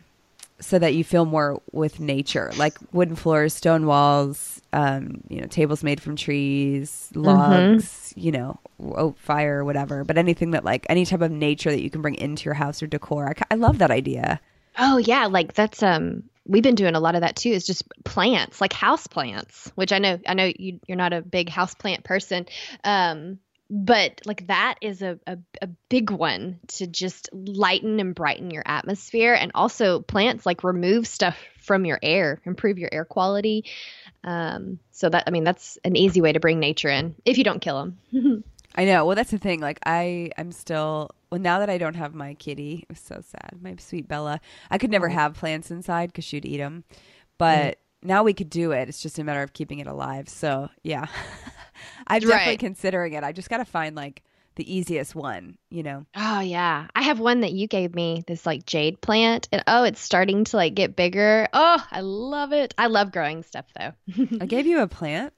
so 0.61 0.79
that 0.79 0.93
you 0.93 1.03
feel 1.03 1.25
more 1.25 1.61
with 1.71 1.99
nature, 1.99 2.51
like 2.57 2.77
wooden 2.93 3.15
floors, 3.15 3.53
stone 3.53 3.85
walls, 3.85 4.61
um, 4.73 5.21
you 5.27 5.41
know, 5.41 5.47
tables 5.47 5.83
made 5.83 6.01
from 6.01 6.15
trees, 6.15 7.09
mm-hmm. 7.13 7.25
logs, 7.25 7.85
mm-hmm. 7.85 8.19
you 8.19 8.31
know, 8.31 8.59
oak 8.79 9.17
fire, 9.17 9.65
whatever. 9.65 10.03
But 10.03 10.17
anything 10.17 10.51
that 10.51 10.63
like 10.63 10.85
any 10.89 11.05
type 11.05 11.21
of 11.21 11.31
nature 11.31 11.71
that 11.71 11.81
you 11.81 11.89
can 11.89 12.01
bring 12.01 12.15
into 12.15 12.45
your 12.45 12.53
house 12.53 12.81
or 12.81 12.87
decor. 12.87 13.29
I, 13.29 13.53
I 13.53 13.55
love 13.55 13.79
that 13.79 13.91
idea. 13.91 14.39
Oh 14.77 14.97
yeah, 14.97 15.25
like 15.25 15.53
that's 15.53 15.83
um 15.83 16.23
we've 16.45 16.63
been 16.63 16.75
doing 16.75 16.95
a 16.95 16.99
lot 16.99 17.15
of 17.15 17.21
that 17.21 17.35
too 17.35 17.49
is 17.49 17.65
just 17.65 17.83
plants 18.03 18.59
like 18.59 18.73
house 18.73 19.05
plants 19.05 19.71
which 19.75 19.91
i 19.91 19.99
know 19.99 20.19
i 20.27 20.33
know 20.33 20.51
you, 20.57 20.79
you're 20.87 20.97
not 20.97 21.13
a 21.13 21.21
big 21.21 21.49
house 21.49 21.75
plant 21.75 22.03
person 22.03 22.47
um, 22.83 23.37
but 23.71 24.19
like 24.25 24.45
that 24.47 24.75
is 24.81 25.01
a, 25.01 25.17
a, 25.25 25.37
a, 25.61 25.67
big 25.87 26.11
one 26.11 26.59
to 26.67 26.85
just 26.85 27.29
lighten 27.31 28.01
and 28.01 28.13
brighten 28.13 28.51
your 28.51 28.63
atmosphere 28.65 29.33
and 29.33 29.51
also 29.55 30.01
plants 30.01 30.45
like 30.45 30.63
remove 30.65 31.07
stuff 31.07 31.37
from 31.57 31.85
your 31.85 31.97
air 32.03 32.41
improve 32.45 32.77
your 32.77 32.89
air 32.91 33.05
quality 33.05 33.63
um, 34.25 34.77
so 34.91 35.09
that 35.09 35.23
i 35.25 35.31
mean 35.31 35.45
that's 35.45 35.77
an 35.85 35.95
easy 35.95 36.19
way 36.21 36.33
to 36.33 36.39
bring 36.39 36.59
nature 36.59 36.89
in 36.89 37.15
if 37.25 37.37
you 37.37 37.45
don't 37.45 37.61
kill 37.61 37.79
them 37.79 38.43
i 38.75 38.83
know 38.83 39.05
well 39.05 39.15
that's 39.15 39.31
the 39.31 39.37
thing 39.37 39.61
like 39.61 39.79
i 39.85 40.29
i'm 40.37 40.51
still 40.51 41.09
well, 41.31 41.39
now 41.39 41.59
that 41.59 41.69
I 41.69 41.77
don't 41.77 41.95
have 41.95 42.13
my 42.13 42.33
kitty, 42.33 42.79
it 42.83 42.89
was 42.89 42.99
so 42.99 43.23
sad. 43.25 43.57
My 43.61 43.73
sweet 43.79 44.05
Bella. 44.05 44.41
I 44.69 44.77
could 44.77 44.91
never 44.91 45.09
Oh. 45.09 45.13
have 45.13 45.35
plants 45.35 45.71
inside 45.71 46.07
because 46.07 46.25
she'd 46.25 46.45
eat 46.45 46.57
them. 46.57 46.83
But 47.37 47.77
now 48.03 48.23
we 48.23 48.33
could 48.33 48.49
do 48.49 48.71
it. 48.71 48.89
It's 48.89 49.01
just 49.01 49.19
a 49.19 49.23
matter 49.23 49.41
of 49.43 49.53
keeping 49.53 49.79
it 49.79 49.87
alive. 49.87 50.27
So 50.29 50.69
yeah, 50.83 51.05
I'm 52.07 52.19
definitely 52.21 52.51
Right. 52.51 52.59
considering 52.59 53.13
it. 53.13 53.23
I 53.23 53.31
just 53.31 53.49
got 53.49 53.57
to 53.57 53.65
find 53.65 53.95
like 53.95 54.23
the 54.55 54.73
easiest 54.75 55.15
one, 55.15 55.57
you 55.69 55.81
know? 55.81 56.05
Oh 56.15 56.39
yeah. 56.41 56.87
I 56.95 57.03
have 57.03 57.19
one 57.19 57.39
that 57.41 57.53
you 57.53 57.67
gave 57.67 57.95
me, 57.95 58.23
this 58.27 58.45
like 58.45 58.65
jade 58.65 58.99
plant. 59.01 59.47
And 59.51 59.63
oh, 59.67 59.83
it's 59.83 60.01
starting 60.01 60.43
to 60.45 60.57
like 60.57 60.73
get 60.75 60.95
bigger. 60.95 61.47
Oh, 61.53 61.85
I 61.89 62.01
love 62.01 62.51
it. 62.51 62.73
I 62.77 62.87
love 62.87 63.11
growing 63.11 63.43
stuff 63.43 63.65
though. 63.79 63.93
I 64.41 64.45
gave 64.45 64.67
you 64.67 64.81
a 64.81 64.87
plant. 64.87 65.33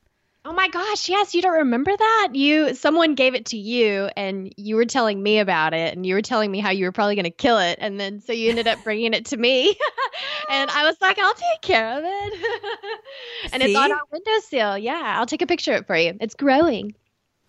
Oh 0.45 0.51
my 0.51 0.67
gosh, 0.67 1.07
yes, 1.07 1.33
you 1.33 1.41
don't 1.41 1.53
remember 1.53 1.95
that? 1.95 2.29
You 2.33 2.75
someone 2.75 3.15
gave 3.15 3.33
it 3.33 3.45
to 3.47 3.57
you 3.57 4.09
and 4.17 4.53
you 4.57 4.75
were 4.75 4.85
telling 4.85 5.23
me 5.23 5.39
about 5.39 5.73
it 5.73 5.95
and 5.95 6.05
you 6.05 6.15
were 6.15 6.21
telling 6.21 6.51
me 6.51 6.59
how 6.59 6.69
you 6.69 6.85
were 6.85 6.91
probably 6.91 7.15
going 7.15 7.23
to 7.23 7.31
kill 7.31 7.59
it 7.59 7.77
and 7.79 7.97
then 7.97 8.19
so 8.19 8.33
you 8.33 8.49
ended 8.49 8.67
up 8.67 8.83
bringing 8.83 9.13
it 9.13 9.25
to 9.27 9.37
me. 9.37 9.69
and 10.49 10.69
I 10.69 10.83
was 10.83 10.97
like, 10.99 11.17
I'll 11.17 11.33
take 11.33 11.61
care 11.61 11.97
of 11.97 12.03
it. 12.05 12.99
and 13.53 13.63
it's 13.63 13.75
on 13.75 13.89
See? 13.89 13.91
our 13.91 14.01
windowsill. 14.11 14.77
Yeah, 14.77 15.15
I'll 15.17 15.25
take 15.25 15.41
a 15.41 15.47
picture 15.47 15.73
of 15.73 15.81
it 15.81 15.87
for 15.87 15.95
you. 15.95 16.17
It's 16.19 16.35
growing. 16.35 16.93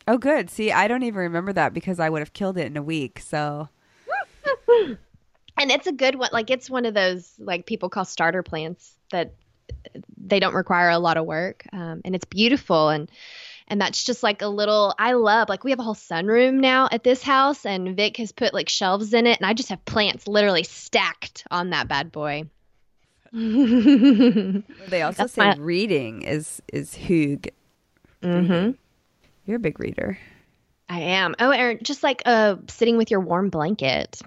Oh, 0.07 0.19
good. 0.19 0.49
See, 0.51 0.71
I 0.71 0.87
don't 0.87 1.03
even 1.03 1.19
remember 1.19 1.53
that 1.55 1.75
because 1.75 1.99
I 1.99 2.11
would 2.11 2.21
have 2.21 2.33
killed 2.33 2.59
it 2.59 2.67
in 2.67 2.77
a 2.77 2.83
week. 2.83 3.19
So 3.19 3.71
And 5.57 5.71
it's 5.71 5.87
a 5.87 5.93
good 5.93 6.17
one. 6.17 6.31
Like 6.33 6.51
it's 6.51 6.69
one 6.69 6.85
of 6.85 6.95
those 6.95 7.33
like 7.39 7.67
people 7.67 7.89
call 7.89 8.05
starter 8.05 8.43
plants 8.43 8.97
that 9.11 9.35
they 10.17 10.41
don't 10.41 10.55
require 10.55 10.91
a 10.91 10.99
lot 10.99 11.17
of 11.17 11.27
work. 11.27 11.65
Um, 11.73 12.01
and 12.05 12.15
it's 12.15 12.25
beautiful 12.25 12.89
and 12.91 13.11
and 13.67 13.81
that's 13.81 14.05
just 14.05 14.23
like 14.23 14.43
a 14.43 14.47
little 14.49 14.95
I 14.99 15.13
love 15.15 15.49
like 15.49 15.65
we 15.65 15.71
have 15.71 15.81
a 15.81 15.83
whole 15.83 15.95
sunroom 15.95 16.61
now 16.61 16.89
at 16.93 17.03
this 17.03 17.23
house 17.23 17.65
and 17.65 17.97
Vic 17.97 18.19
has 18.19 18.31
put 18.33 18.53
like 18.53 18.69
shelves 18.69 19.15
in 19.15 19.27
it 19.27 19.39
and 19.41 19.47
I 19.47 19.55
just 19.55 19.71
have 19.71 19.83
plants 19.87 20.29
literally 20.29 20.65
stacked 20.65 21.47
on 21.51 21.71
that 21.71 21.89
bad 21.89 22.13
boy. 22.13 22.45
they 23.33 25.03
also 25.03 25.23
That's 25.25 25.33
say 25.33 25.43
my- 25.45 25.57
reading 25.57 26.23
is 26.23 26.63
is 26.73 26.95
hygge. 26.95 27.49
You're 28.23 29.57
a 29.57 29.61
big 29.61 29.81
reader. 29.81 30.19
I 30.89 31.01
am. 31.01 31.35
Oh, 31.39 31.51
and 31.51 31.83
just 31.85 32.03
like 32.03 32.23
uh 32.27 32.57
sitting 32.69 32.97
with 32.97 33.11
your 33.11 33.21
warm 33.21 33.49
blanket. 33.51 34.21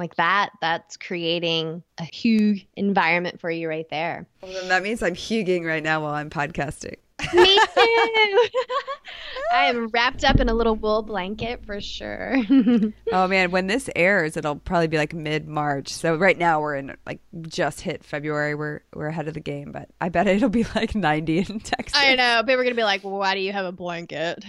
Like 0.00 0.16
that 0.16 0.50
that's 0.62 0.96
creating 0.96 1.82
a 1.98 2.04
huge 2.04 2.66
environment 2.74 3.38
for 3.40 3.50
you 3.50 3.68
right 3.68 3.88
there. 3.90 4.26
Well, 4.42 4.52
then 4.52 4.68
that 4.68 4.82
means 4.82 5.02
I'm 5.02 5.14
hugging 5.14 5.64
right 5.64 5.82
now 5.82 6.00
while 6.02 6.14
I'm 6.14 6.30
podcasting. 6.30 6.96
Me 7.34 7.58
too. 7.74 8.48
I 9.52 9.66
am 9.66 9.88
wrapped 9.88 10.24
up 10.24 10.40
in 10.40 10.48
a 10.48 10.54
little 10.54 10.74
wool 10.74 11.02
blanket 11.02 11.66
for 11.66 11.80
sure. 11.80 12.36
Oh 13.12 13.26
man, 13.28 13.50
when 13.50 13.66
this 13.66 13.90
airs, 13.96 14.36
it'll 14.36 14.56
probably 14.56 14.86
be 14.86 14.96
like 14.96 15.12
mid 15.12 15.46
March. 15.48 15.88
So 15.88 16.14
right 16.16 16.38
now 16.38 16.60
we're 16.60 16.76
in 16.76 16.96
like 17.04 17.18
just 17.42 17.80
hit 17.82 18.04
February. 18.04 18.54
We're 18.54 18.80
we're 18.94 19.08
ahead 19.08 19.28
of 19.28 19.34
the 19.34 19.40
game, 19.40 19.72
but 19.72 19.90
I 20.00 20.08
bet 20.08 20.26
it'll 20.28 20.48
be 20.48 20.64
like 20.74 20.94
90 20.94 21.38
in 21.38 21.60
Texas. 21.60 22.00
I 22.00 22.14
know. 22.14 22.42
People 22.46 22.60
are 22.60 22.64
gonna 22.64 22.74
be 22.76 22.84
like, 22.84 23.02
"Why 23.02 23.34
do 23.34 23.40
you 23.40 23.52
have 23.52 23.66
a 23.66 23.72
blanket?" 23.72 24.42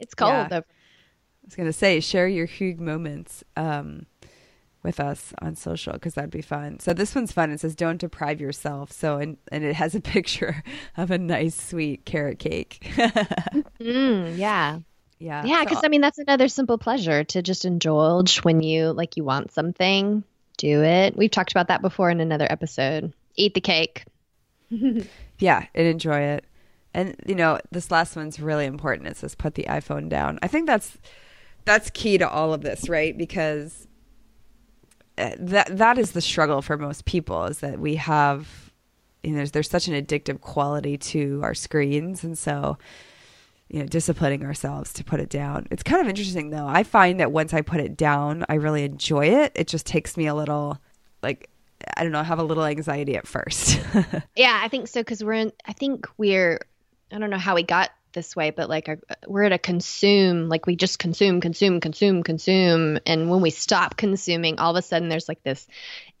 it's 0.00 0.14
cold 0.14 0.32
Yeah. 0.32 0.48
though. 0.48 0.56
I 0.58 1.46
was 1.46 1.54
gonna 1.56 1.72
say 1.72 2.00
share 2.00 2.26
your 2.26 2.46
hygge 2.48 2.78
moments 2.78 3.44
um, 3.56 4.06
with 4.84 5.00
us 5.00 5.32
on 5.40 5.56
social 5.56 5.94
because 5.94 6.14
that'd 6.14 6.30
be 6.30 6.42
fun. 6.42 6.78
So 6.78 6.92
this 6.92 7.14
one's 7.14 7.32
fun. 7.32 7.50
It 7.50 7.58
says 7.60 7.74
don't 7.74 7.96
deprive 8.00 8.40
yourself. 8.40 8.92
So 8.92 9.16
and 9.18 9.36
and 9.50 9.64
it 9.64 9.74
has 9.74 9.94
a 9.94 10.00
picture 10.14 10.62
of 10.96 11.10
a 11.10 11.18
nice 11.18 11.60
sweet 11.60 12.04
carrot 12.04 12.38
cake. 12.38 12.86
Mm, 13.80 14.36
yeah, 14.38 14.78
yeah, 15.18 15.44
yeah. 15.44 15.58
so- 15.60 15.64
Because 15.64 15.84
I 15.84 15.88
mean, 15.88 16.00
that's 16.00 16.18
another 16.18 16.48
simple 16.48 16.78
pleasure 16.78 17.24
to 17.24 17.42
just 17.42 17.64
indulge 17.64 18.38
when 18.44 18.60
you 18.62 18.92
like 18.92 19.16
you 19.16 19.24
want 19.24 19.52
something. 19.52 20.24
Do 20.56 20.82
it. 20.84 21.16
We've 21.16 21.30
talked 21.30 21.50
about 21.50 21.68
that 21.68 21.82
before 21.82 22.10
in 22.10 22.20
another 22.20 22.46
episode. 22.48 23.12
Eat 23.36 23.54
the 23.54 23.60
cake. 23.60 24.04
yeah, 24.70 25.66
and 25.74 25.86
enjoy 25.86 26.18
it. 26.20 26.44
And 26.94 27.16
you 27.26 27.34
know, 27.34 27.58
this 27.72 27.90
last 27.90 28.14
one's 28.16 28.38
really 28.40 28.66
important. 28.66 29.08
It 29.08 29.16
says 29.16 29.34
put 29.34 29.54
the 29.54 29.64
iPhone 29.64 30.08
down. 30.08 30.38
I 30.42 30.48
think 30.48 30.66
that's 30.66 30.96
that's 31.64 31.90
key 31.90 32.18
to 32.18 32.28
all 32.28 32.54
of 32.54 32.62
this, 32.62 32.88
right? 32.88 33.16
Because 33.16 33.86
Uh, 35.16 35.30
that 35.38 35.76
that 35.76 35.96
is 35.98 36.12
the 36.12 36.20
struggle 36.20 36.60
for 36.60 36.76
most 36.76 37.04
people 37.04 37.44
is 37.44 37.60
that 37.60 37.78
we 37.78 37.94
have 37.94 38.72
you 39.22 39.30
know 39.30 39.36
there's, 39.36 39.52
there's 39.52 39.70
such 39.70 39.86
an 39.86 39.94
addictive 39.94 40.40
quality 40.40 40.98
to 40.98 41.40
our 41.42 41.54
screens 41.54 42.24
and 42.24 42.36
so 42.36 42.76
you 43.68 43.78
know 43.78 43.86
disciplining 43.86 44.44
ourselves 44.44 44.92
to 44.92 45.04
put 45.04 45.20
it 45.20 45.28
down 45.28 45.68
it's 45.70 45.84
kind 45.84 46.02
of 46.02 46.08
interesting 46.08 46.50
though 46.50 46.66
i 46.66 46.82
find 46.82 47.20
that 47.20 47.30
once 47.30 47.54
i 47.54 47.60
put 47.60 47.80
it 47.80 47.96
down 47.96 48.44
i 48.48 48.54
really 48.54 48.82
enjoy 48.82 49.24
it 49.24 49.52
it 49.54 49.68
just 49.68 49.86
takes 49.86 50.16
me 50.16 50.26
a 50.26 50.34
little 50.34 50.78
like 51.22 51.48
i 51.96 52.02
don't 52.02 52.10
know 52.12 52.22
have 52.22 52.40
a 52.40 52.44
little 52.44 52.64
anxiety 52.64 53.16
at 53.16 53.26
first 53.26 53.78
Yeah, 54.36 54.60
I 54.62 54.68
think 54.68 54.88
so 54.88 55.00
because 55.00 55.22
we're 55.22 55.34
in. 55.34 55.52
I 55.66 55.72
think 55.72 56.06
we're. 56.18 56.58
I 57.12 57.18
don't 57.18 57.30
know 57.30 57.38
how 57.38 57.54
we 57.54 57.62
got 57.62 57.90
this 58.14 58.34
way, 58.34 58.50
but 58.50 58.68
like 58.68 58.88
uh, 58.88 58.96
we're 59.26 59.44
at 59.44 59.52
a 59.52 59.58
consume. 59.58 60.48
Like 60.48 60.66
we 60.66 60.76
just 60.76 60.98
consume, 60.98 61.40
consume, 61.40 61.80
consume, 61.80 62.22
consume, 62.22 62.98
and 63.06 63.28
when 63.28 63.42
we 63.42 63.50
stop 63.50 63.96
consuming, 63.96 64.58
all 64.58 64.74
of 64.74 64.82
a 64.82 64.86
sudden 64.86 65.08
there's 65.08 65.28
like 65.28 65.42
this 65.42 65.66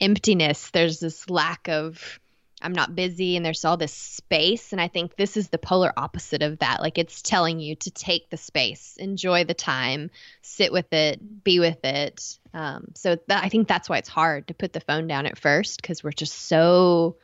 emptiness. 0.00 0.70
There's 0.70 1.00
this 1.00 1.30
lack 1.30 1.68
of. 1.68 2.20
I'm 2.62 2.72
not 2.72 2.94
busy, 2.94 3.36
and 3.36 3.44
there's 3.44 3.64
all 3.66 3.76
this 3.76 3.92
space, 3.92 4.72
and 4.72 4.80
I 4.80 4.88
think 4.88 5.16
this 5.16 5.36
is 5.36 5.48
the 5.48 5.58
polar 5.58 5.92
opposite 5.96 6.42
of 6.42 6.60
that. 6.60 6.80
Like 6.80 6.96
it's 6.96 7.20
telling 7.20 7.60
you 7.60 7.76
to 7.76 7.90
take 7.90 8.30
the 8.30 8.38
space, 8.38 8.96
enjoy 8.98 9.44
the 9.44 9.54
time, 9.54 10.10
sit 10.40 10.72
with 10.72 10.90
it, 10.92 11.44
be 11.44 11.60
with 11.60 11.84
it. 11.84 12.38
Um, 12.54 12.92
so 12.94 13.18
that, 13.28 13.44
I 13.44 13.50
think 13.50 13.68
that's 13.68 13.88
why 13.88 13.98
it's 13.98 14.08
hard 14.08 14.48
to 14.48 14.54
put 14.54 14.72
the 14.72 14.80
phone 14.80 15.08
down 15.08 15.26
at 15.26 15.36
first 15.36 15.82
because 15.82 16.02
we're 16.02 16.12
just 16.12 16.34
so 16.34 17.16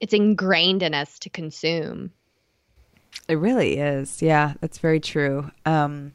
it's 0.00 0.14
ingrained 0.14 0.82
in 0.82 0.94
us 0.94 1.18
to 1.20 1.30
consume. 1.30 2.12
It 3.28 3.36
really 3.38 3.78
is. 3.78 4.22
Yeah, 4.22 4.54
that's 4.60 4.78
very 4.78 5.00
true. 5.00 5.50
Um, 5.64 6.12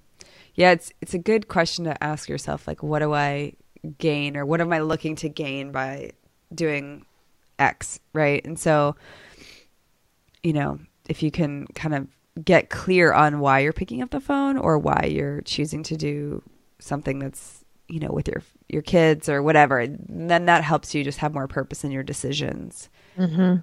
yeah, 0.56 0.72
it's 0.72 0.92
it's 1.02 1.14
a 1.14 1.20
good 1.20 1.48
question 1.48 1.86
to 1.86 2.04
ask 2.04 2.30
yourself. 2.30 2.68
Like, 2.68 2.84
what 2.84 3.00
do 3.00 3.14
I 3.14 3.54
gain, 3.98 4.38
or 4.38 4.46
what 4.46 4.62
am 4.62 4.72
I 4.72 4.80
looking 4.80 5.16
to 5.18 5.30
gain 5.30 5.72
by 5.72 6.12
doing 6.54 7.06
X, 7.60 8.00
right? 8.14 8.44
And 8.46 8.60
so, 8.60 8.96
you 10.44 10.54
know, 10.54 10.80
if 11.08 11.24
you 11.24 11.32
can 11.32 11.68
kind 11.68 11.96
of 11.96 12.08
get 12.44 12.70
clear 12.70 13.14
on 13.14 13.40
why 13.40 13.60
you're 13.60 13.74
picking 13.74 14.02
up 14.02 14.12
the 14.12 14.20
phone 14.20 14.58
or 14.58 14.78
why 14.78 15.10
you're 15.10 15.42
choosing 15.42 15.84
to 15.84 15.98
do 15.98 16.42
something 16.80 17.20
that's 17.20 17.64
you 17.88 18.00
know 18.00 18.12
with 18.12 18.28
your 18.28 18.42
your 18.70 18.82
kids 18.82 19.28
or 19.28 19.44
whatever, 19.44 19.86
then 19.88 20.46
that 20.46 20.64
helps 20.64 20.96
you 20.96 21.04
just 21.04 21.20
have 21.20 21.34
more 21.34 21.48
purpose 21.48 21.84
in 21.84 21.92
your 21.92 22.04
decisions. 22.04 22.90
Mm-hmm. 23.18 23.58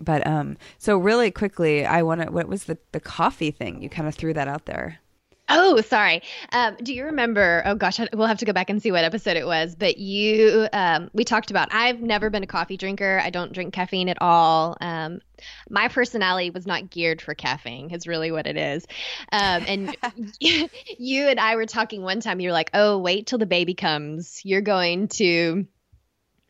But 0.00 0.26
um, 0.26 0.56
so 0.78 0.98
really 0.98 1.30
quickly, 1.30 1.84
I 1.86 2.02
want 2.02 2.22
to. 2.22 2.30
What 2.30 2.48
was 2.48 2.64
the 2.64 2.78
the 2.92 3.00
coffee 3.00 3.50
thing? 3.50 3.82
You 3.82 3.88
kind 3.88 4.08
of 4.08 4.14
threw 4.14 4.34
that 4.34 4.48
out 4.48 4.66
there. 4.66 4.98
Oh, 5.46 5.82
sorry. 5.82 6.22
Um, 6.52 6.74
do 6.82 6.94
you 6.94 7.04
remember? 7.04 7.62
Oh 7.66 7.74
gosh, 7.74 8.00
I- 8.00 8.08
we'll 8.14 8.26
have 8.26 8.38
to 8.38 8.46
go 8.46 8.54
back 8.54 8.70
and 8.70 8.82
see 8.82 8.90
what 8.90 9.04
episode 9.04 9.36
it 9.36 9.44
was. 9.46 9.74
But 9.74 9.98
you, 9.98 10.66
um, 10.72 11.10
we 11.12 11.22
talked 11.22 11.50
about. 11.50 11.68
I've 11.70 12.00
never 12.00 12.30
been 12.30 12.42
a 12.42 12.46
coffee 12.46 12.78
drinker. 12.78 13.20
I 13.22 13.28
don't 13.28 13.52
drink 13.52 13.74
caffeine 13.74 14.08
at 14.08 14.16
all. 14.22 14.74
Um, 14.80 15.20
my 15.68 15.88
personality 15.88 16.48
was 16.48 16.66
not 16.66 16.88
geared 16.88 17.20
for 17.20 17.34
caffeine. 17.34 17.90
Is 17.90 18.06
really 18.06 18.30
what 18.32 18.46
it 18.46 18.56
is. 18.56 18.86
Um, 19.32 19.64
and 19.66 19.96
you 20.40 21.28
and 21.28 21.38
I 21.38 21.56
were 21.56 21.66
talking 21.66 22.00
one 22.00 22.20
time. 22.20 22.40
You 22.40 22.48
were 22.48 22.54
like, 22.54 22.70
"Oh, 22.72 22.96
wait 22.98 23.26
till 23.26 23.38
the 23.38 23.44
baby 23.46 23.74
comes. 23.74 24.40
You're 24.44 24.62
going 24.62 25.08
to." 25.08 25.66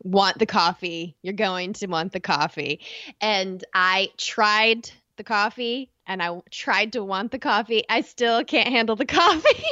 Want 0.05 0.39
the 0.39 0.47
coffee. 0.47 1.17
You're 1.23 1.35
going 1.35 1.73
to 1.75 1.87
want 1.87 2.13
the 2.13 2.21
coffee. 2.21 2.81
And 3.21 3.65
I 3.75 4.11
tried 4.17 4.91
the 5.17 5.25
coffee 5.25 5.91
and 6.07 6.23
I 6.23 6.41
tried 6.51 6.93
to 6.93 7.03
want 7.03 7.33
the 7.33 7.39
coffee. 7.39 7.83
I 7.89 8.03
still 8.03 8.45
can't 8.45 8.69
handle 8.69 8.95
the 8.95 9.07
coffee. 9.07 9.65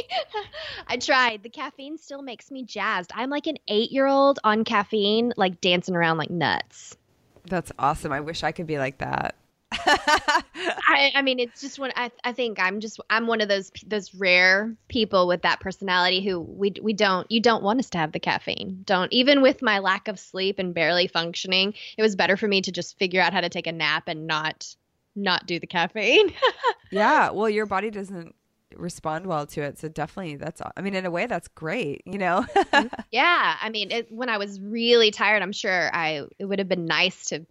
I 0.87 0.97
tried. 0.97 1.43
The 1.43 1.51
caffeine 1.51 1.99
still 1.99 2.23
makes 2.23 2.51
me 2.51 2.65
jazzed. 2.65 3.13
I'm 3.15 3.31
like 3.31 3.47
an 3.47 3.59
eight 3.69 3.93
year 3.93 4.07
old 4.07 4.39
on 4.43 4.65
caffeine, 4.65 5.33
like 5.37 5.61
dancing 5.61 5.95
around 5.95 6.19
like 6.19 6.31
nuts. 6.31 6.97
That's 7.45 7.73
awesome. 7.79 8.13
I 8.13 8.21
wish 8.21 8.43
I 8.43 8.53
could 8.53 8.67
be 8.67 8.79
like 8.79 8.99
that. 8.99 9.35
I, 9.85 11.13
I 11.15 11.23
mean, 11.23 11.39
it's 11.39 11.61
just 11.61 11.79
one. 11.79 11.93
I, 11.97 12.11
I 12.25 12.33
think 12.33 12.61
I'm 12.61 12.81
just 12.81 13.01
I'm 13.11 13.27
one 13.27 13.41
of 13.41 13.49
those 13.49 13.71
those 13.87 14.15
rare 14.15 14.75
people 14.89 15.27
with 15.27 15.43
that 15.43 15.61
personality 15.61 16.23
who 16.23 16.41
we 16.41 16.75
we 16.83 16.93
don't 16.93 17.31
you 17.31 17.41
don't 17.41 17.63
want 17.63 17.79
us 17.81 17.91
to 17.91 17.99
have 17.99 18.13
the 18.13 18.21
caffeine. 18.21 18.83
Don't 18.85 19.13
even 19.13 19.43
with 19.43 19.63
my 19.63 19.79
lack 19.79 20.09
of 20.09 20.19
sleep 20.19 20.59
and 20.59 20.75
barely 20.75 21.07
functioning. 21.07 21.75
It 21.97 22.03
was 22.03 22.17
better 22.17 22.37
for 22.37 22.49
me 22.49 22.61
to 22.63 22.73
just 22.73 22.99
figure 22.99 23.21
out 23.21 23.33
how 23.33 23.41
to 23.41 23.49
take 23.49 23.67
a 23.67 23.73
nap 23.73 24.05
and 24.07 24.27
not 24.27 24.75
not 25.15 25.47
do 25.47 25.59
the 25.59 25.67
caffeine. 25.67 26.33
yeah. 26.91 27.31
Well, 27.31 27.49
your 27.49 27.67
body 27.67 27.91
doesn't 27.91 28.35
respond 28.77 29.27
well 29.27 29.47
to 29.47 29.63
it, 29.63 29.79
so 29.79 29.89
definitely 29.89 30.37
that's. 30.37 30.61
I 30.77 30.81
mean, 30.81 30.95
in 30.95 31.07
a 31.07 31.11
way, 31.11 31.27
that's 31.27 31.49
great. 31.49 32.03
You 32.07 32.19
know. 32.19 32.45
Mm-hmm. 32.55 32.89
yeah, 33.11 33.57
I 33.61 33.71
mean, 33.71 33.91
it, 33.91 34.11
when 34.11 34.29
I 34.29 34.39
was 34.39 34.61
really 34.61 35.11
tired, 35.11 35.43
I'm 35.43 35.53
sure 35.53 35.95
I 35.95 36.27
it 36.39 36.45
would 36.45 36.59
have 36.59 36.69
been 36.69 36.87
nice 36.87 37.27
to 37.27 37.47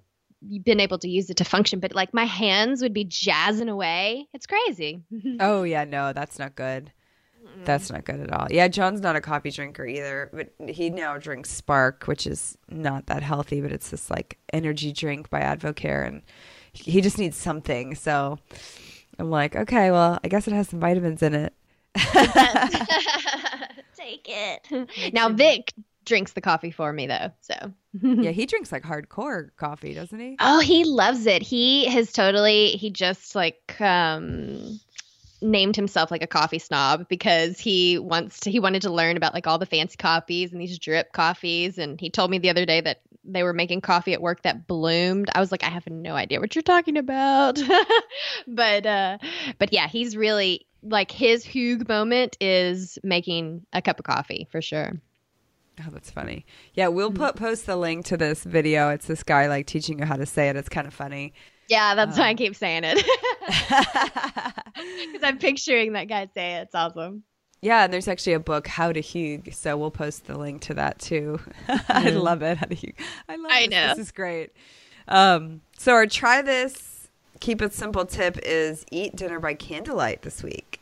been 0.64 0.80
able 0.80 0.98
to 1.00 1.10
use 1.10 1.30
it 1.30 1.38
to 1.38 1.46
function, 1.46 1.80
but 1.80 1.94
like 1.94 2.14
my 2.14 2.26
hands 2.26 2.82
would 2.82 2.94
be 2.94 3.04
jazzing 3.04 3.70
away. 3.70 4.28
It's 4.34 4.48
crazy. 4.48 5.02
oh 5.40 5.64
yeah, 5.64 5.84
no, 5.84 6.14
that's 6.14 6.40
not 6.40 6.56
good. 6.56 6.92
That's 7.64 7.92
not 7.92 8.06
good 8.06 8.22
at 8.22 8.32
all. 8.32 8.48
Yeah, 8.50 8.68
John's 8.68 9.02
not 9.02 9.16
a 9.16 9.22
coffee 9.22 9.52
drinker 9.52 9.86
either, 9.86 10.30
but 10.34 10.70
he 10.70 10.90
now 10.90 11.18
drinks 11.18 11.50
Spark, 11.52 12.06
which 12.06 12.26
is 12.26 12.58
not 12.70 13.08
that 13.08 13.24
healthy, 13.24 13.62
but 13.62 13.72
it's 13.72 13.90
this 13.90 14.10
like 14.10 14.40
energy 14.54 14.92
drink 14.92 15.30
by 15.30 15.42
Advocare, 15.42 16.08
and 16.08 16.22
he 16.74 17.02
just 17.02 17.18
needs 17.18 17.38
something. 17.38 17.94
So 17.94 18.40
I'm 19.20 19.30
like, 19.30 19.56
okay, 19.56 19.92
well, 19.92 20.20
I 20.24 20.28
guess 20.28 20.48
it 20.48 20.54
has 20.54 20.70
some 20.70 20.80
vitamins 20.80 21.22
in 21.22 21.36
it. 21.36 21.54
Take 23.96 24.28
it. 24.28 25.14
Now 25.14 25.30
Vic 25.30 25.74
drinks 26.12 26.34
the 26.34 26.42
coffee 26.42 26.72
for 26.72 26.92
me 26.92 27.08
though. 27.08 27.32
So 27.40 27.56
yeah, 27.94 28.32
he 28.32 28.46
drinks 28.46 28.70
like 28.70 28.84
hardcore 28.84 29.52
coffee, 29.56 29.94
doesn't 29.94 30.20
he? 30.20 30.36
Oh, 30.42 30.60
he 30.60 30.84
loves 30.84 31.26
it. 31.26 31.42
He 31.42 31.86
has 31.86 32.12
totally 32.12 32.72
he 32.72 32.90
just 32.90 33.34
like 33.34 33.80
um 33.80 34.78
named 35.42 35.78
himself 35.78 36.12
like 36.12 36.22
a 36.22 36.28
coffee 36.28 36.60
snob 36.60 37.08
because 37.08 37.58
he 37.60 37.98
wants 37.98 38.42
to 38.42 38.52
he 38.52 38.60
wanted 38.60 38.82
to 38.82 38.92
learn 38.92 39.16
about 39.16 39.34
like 39.34 39.48
all 39.48 39.58
the 39.58 39.66
fancy 39.66 39.96
coffees 39.96 40.52
and 40.52 40.60
these 40.60 40.78
drip 40.80 41.14
coffees 41.14 41.78
and 41.78 41.98
he 42.02 42.10
told 42.10 42.30
me 42.30 42.40
the 42.40 42.50
other 42.50 42.66
day 42.66 42.82
that 42.82 43.00
they 43.24 43.44
were 43.44 43.54
making 43.54 43.80
coffee 43.80 44.12
at 44.12 44.22
work 44.22 44.42
that 44.42 44.68
bloomed. 44.68 45.30
I 45.34 45.40
was 45.40 45.50
like 45.50 45.64
I 45.64 45.70
have 45.70 45.88
no 45.88 46.14
idea 46.14 46.42
what 46.42 46.54
you're 46.56 46.62
talking 46.62 46.98
about. 46.98 47.58
but 48.48 48.86
uh 48.86 49.18
but 49.60 49.72
yeah, 49.72 49.88
he's 49.88 50.18
really 50.18 50.68
like 50.84 51.10
his 51.10 51.46
Hygge 51.46 51.88
moment 51.88 52.36
is 52.42 53.00
making 53.02 53.66
a 53.72 53.82
cup 53.82 53.98
of 54.00 54.04
coffee 54.04 54.50
for 54.52 54.62
sure. 54.62 55.00
Oh, 55.80 55.90
that's 55.92 56.12
funny. 56.12 56.46
Yeah, 56.74 56.90
we'll 56.90 57.10
hmm. 57.10 57.18
put 57.18 57.36
post 57.36 57.66
the 57.66 57.76
link 57.76 58.06
to 58.08 58.18
this 58.18 58.44
video. 58.44 58.90
It's 58.90 59.08
this 59.08 59.24
guy 59.24 59.48
like 59.48 59.66
teaching 59.68 60.00
you 60.00 60.06
how 60.06 60.16
to 60.16 60.26
say 60.26 60.50
it. 60.50 60.56
It's 60.56 60.70
kind 60.70 60.88
of 60.88 60.94
funny. 60.94 61.34
Yeah, 61.68 61.96
that's 61.96 62.18
um, 62.18 62.22
why 62.22 62.28
I 62.28 62.32
um, 62.32 62.38
keep 62.38 62.56
saying 62.56 62.84
it. 62.86 63.04
Because 65.12 65.24
I'm 65.24 65.38
picturing 65.38 65.94
that 65.94 66.08
guy 66.08 66.28
say 66.34 66.56
it. 66.56 66.64
It's 66.64 66.76
awesome. 66.76 67.24
Yeah, 67.62 67.84
and 67.84 67.94
there's 67.94 68.08
actually 68.08 68.34
a 68.34 68.40
book, 68.40 68.68
How 68.68 68.92
to 68.92 69.02
Hygge. 69.02 69.54
So 69.54 69.78
we'll 69.78 69.92
post 69.92 70.26
the 70.26 70.38
link 70.38 70.62
to 70.64 70.74
that 70.76 71.00
too. 71.00 71.40
I 71.90 72.10
love 72.10 72.42
it. 72.42 72.58
How 72.58 72.66
to 72.66 72.76
Hygge. 72.76 72.96
I 73.30 73.36
love 73.36 73.52
I 73.52 73.62
this. 73.62 73.70
know. 73.70 73.88
This 73.90 73.98
is 74.00 74.12
great. 74.12 74.52
Um, 75.08 75.62
so 75.78 75.94
our 75.94 76.08
try 76.08 76.42
this, 76.42 77.10
keep 77.40 77.62
it 77.62 77.74
simple 77.74 78.06
tip 78.06 78.40
is 78.44 78.86
eat 78.92 79.16
dinner 79.16 79.40
by 79.40 79.54
candlelight 79.54 80.24
this 80.24 80.42
week. 80.42 80.82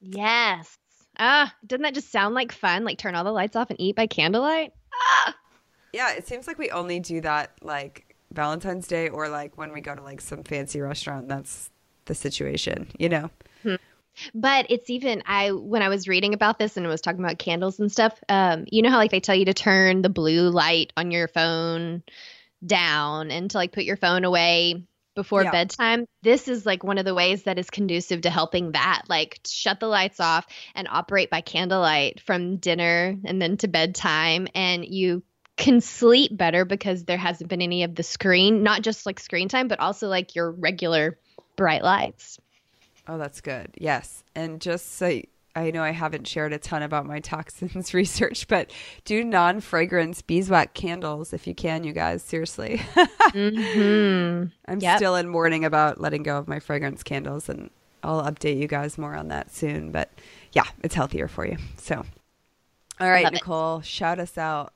Yes. 0.00 0.76
Ah, 1.18 1.54
doesn't 1.66 1.82
that 1.82 1.94
just 1.94 2.10
sound 2.10 2.34
like 2.34 2.52
fun? 2.52 2.84
Like 2.84 2.98
turn 2.98 3.14
all 3.14 3.24
the 3.24 3.32
lights 3.32 3.56
off 3.56 3.70
and 3.70 3.80
eat 3.80 3.96
by 3.96 4.06
candlelight? 4.06 4.72
Ah. 4.92 5.34
Yeah, 5.92 6.12
it 6.12 6.26
seems 6.26 6.46
like 6.46 6.58
we 6.58 6.70
only 6.70 6.98
do 6.98 7.20
that 7.20 7.52
like 7.62 8.16
Valentine's 8.32 8.88
Day 8.88 9.08
or 9.08 9.28
like 9.28 9.56
when 9.56 9.72
we 9.72 9.80
go 9.80 9.94
to 9.94 10.02
like 10.02 10.20
some 10.20 10.42
fancy 10.42 10.80
restaurant. 10.80 11.28
That's 11.28 11.70
the 12.06 12.14
situation, 12.14 12.88
you 12.98 13.08
know. 13.08 13.30
Hmm. 13.62 13.76
But 14.34 14.66
it's 14.70 14.90
even 14.90 15.22
I 15.26 15.52
when 15.52 15.82
I 15.82 15.88
was 15.88 16.08
reading 16.08 16.34
about 16.34 16.58
this 16.58 16.76
and 16.76 16.86
was 16.86 17.00
talking 17.00 17.20
about 17.24 17.38
candles 17.38 17.80
and 17.80 17.90
stuff. 17.90 18.18
Um, 18.28 18.64
you 18.70 18.82
know 18.82 18.90
how 18.90 18.96
like 18.96 19.10
they 19.10 19.20
tell 19.20 19.34
you 19.34 19.44
to 19.46 19.54
turn 19.54 20.02
the 20.02 20.08
blue 20.08 20.50
light 20.50 20.92
on 20.96 21.10
your 21.10 21.28
phone 21.28 22.02
down 22.64 23.30
and 23.30 23.50
to 23.50 23.58
like 23.58 23.72
put 23.72 23.84
your 23.84 23.96
phone 23.96 24.24
away 24.24 24.84
before 25.14 25.44
yeah. 25.44 25.50
bedtime. 25.50 26.06
This 26.22 26.48
is 26.48 26.66
like 26.66 26.84
one 26.84 26.98
of 26.98 27.04
the 27.04 27.14
ways 27.14 27.44
that 27.44 27.58
is 27.58 27.70
conducive 27.70 28.22
to 28.22 28.30
helping 28.30 28.72
that. 28.72 29.02
Like 29.08 29.40
shut 29.46 29.80
the 29.80 29.86
lights 29.86 30.20
off 30.20 30.46
and 30.74 30.88
operate 30.90 31.30
by 31.30 31.40
candlelight 31.40 32.20
from 32.20 32.56
dinner 32.56 33.16
and 33.24 33.40
then 33.40 33.56
to 33.58 33.68
bedtime 33.68 34.48
and 34.54 34.84
you 34.84 35.22
can 35.56 35.80
sleep 35.80 36.36
better 36.36 36.64
because 36.64 37.04
there 37.04 37.16
hasn't 37.16 37.48
been 37.48 37.62
any 37.62 37.84
of 37.84 37.94
the 37.94 38.02
screen, 38.02 38.62
not 38.62 38.82
just 38.82 39.06
like 39.06 39.20
screen 39.20 39.48
time, 39.48 39.68
but 39.68 39.80
also 39.80 40.08
like 40.08 40.34
your 40.34 40.50
regular 40.50 41.18
bright 41.56 41.82
lights. 41.82 42.40
Oh, 43.06 43.18
that's 43.18 43.40
good. 43.40 43.68
Yes. 43.78 44.24
And 44.34 44.60
just 44.60 44.96
so 44.96 45.20
I 45.56 45.70
know 45.70 45.82
I 45.82 45.90
haven't 45.90 46.26
shared 46.26 46.52
a 46.52 46.58
ton 46.58 46.82
about 46.82 47.06
my 47.06 47.20
toxins 47.20 47.94
research, 47.94 48.48
but 48.48 48.72
do 49.04 49.22
non 49.22 49.60
fragrance 49.60 50.22
beeswax 50.22 50.72
candles 50.74 51.32
if 51.32 51.46
you 51.46 51.54
can, 51.54 51.84
you 51.84 51.92
guys. 51.92 52.22
Seriously. 52.22 52.78
mm-hmm. 52.78 54.46
I'm 54.70 54.80
yep. 54.80 54.96
still 54.96 55.16
in 55.16 55.28
mourning 55.28 55.64
about 55.64 56.00
letting 56.00 56.22
go 56.22 56.38
of 56.38 56.48
my 56.48 56.58
fragrance 56.58 57.02
candles, 57.02 57.48
and 57.48 57.70
I'll 58.02 58.22
update 58.22 58.58
you 58.58 58.66
guys 58.66 58.98
more 58.98 59.14
on 59.14 59.28
that 59.28 59.52
soon. 59.54 59.92
But 59.92 60.10
yeah, 60.52 60.64
it's 60.82 60.94
healthier 60.94 61.28
for 61.28 61.46
you. 61.46 61.58
So, 61.76 62.04
all 63.00 63.08
right, 63.08 63.32
Nicole, 63.32 63.78
it. 63.78 63.86
shout 63.86 64.18
us 64.18 64.36
out. 64.36 64.74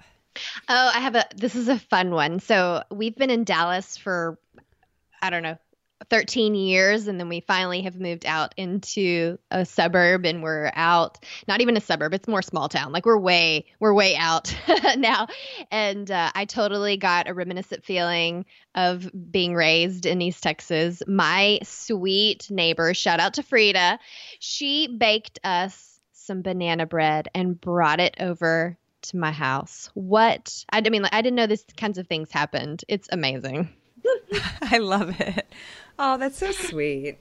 Oh, 0.68 0.90
I 0.94 1.00
have 1.00 1.16
a, 1.16 1.24
this 1.36 1.56
is 1.56 1.68
a 1.68 1.78
fun 1.78 2.12
one. 2.12 2.40
So 2.40 2.82
we've 2.90 3.16
been 3.16 3.30
in 3.30 3.44
Dallas 3.44 3.96
for, 3.96 4.38
I 5.20 5.30
don't 5.30 5.42
know, 5.42 5.58
13 6.10 6.54
years 6.54 7.08
and 7.08 7.18
then 7.18 7.28
we 7.28 7.40
finally 7.40 7.82
have 7.82 7.98
moved 7.98 8.24
out 8.24 8.54
into 8.56 9.36
a 9.50 9.64
suburb 9.64 10.24
and 10.24 10.42
we're 10.42 10.70
out 10.74 11.18
not 11.48 11.60
even 11.60 11.76
a 11.76 11.80
suburb 11.80 12.14
it's 12.14 12.28
more 12.28 12.40
small 12.40 12.68
town 12.68 12.92
like 12.92 13.04
we're 13.04 13.18
way 13.18 13.66
we're 13.80 13.92
way 13.92 14.14
out 14.16 14.54
now. 14.96 15.26
And 15.70 16.10
uh, 16.10 16.30
i 16.34 16.44
totally 16.44 16.96
got 16.96 17.28
a 17.28 17.34
reminiscent 17.34 17.84
feeling 17.84 18.46
of 18.74 19.10
being 19.30 19.54
raised 19.54 20.06
in 20.06 20.22
east 20.22 20.42
texas. 20.42 21.02
My 21.06 21.58
sweet 21.64 22.48
neighbor 22.50 22.94
shout 22.94 23.18
out 23.18 23.34
to 23.34 23.42
frida 23.42 23.98
she 24.38 24.86
baked 24.86 25.40
us 25.42 25.98
some 26.12 26.42
banana 26.42 26.86
bread 26.86 27.28
and 27.34 27.60
brought 27.60 28.00
it 28.00 28.16
over 28.20 28.78
to 29.00 29.16
my 29.16 29.32
house. 29.32 29.90
What 29.94 30.64
i, 30.70 30.80
mean 30.80 31.02
like, 31.02 31.14
i 31.14 31.22
didn't 31.22 31.36
know 31.36 31.46
these 31.48 31.64
kinds 31.76 31.98
of 31.98 32.06
things 32.06 32.30
happened. 32.30 32.84
It's 32.86 33.08
amazing. 33.10 33.70
I 34.62 34.78
love 34.78 35.20
it. 35.20 35.46
Oh, 35.98 36.16
that's 36.16 36.38
so 36.38 36.52
sweet. 36.52 37.18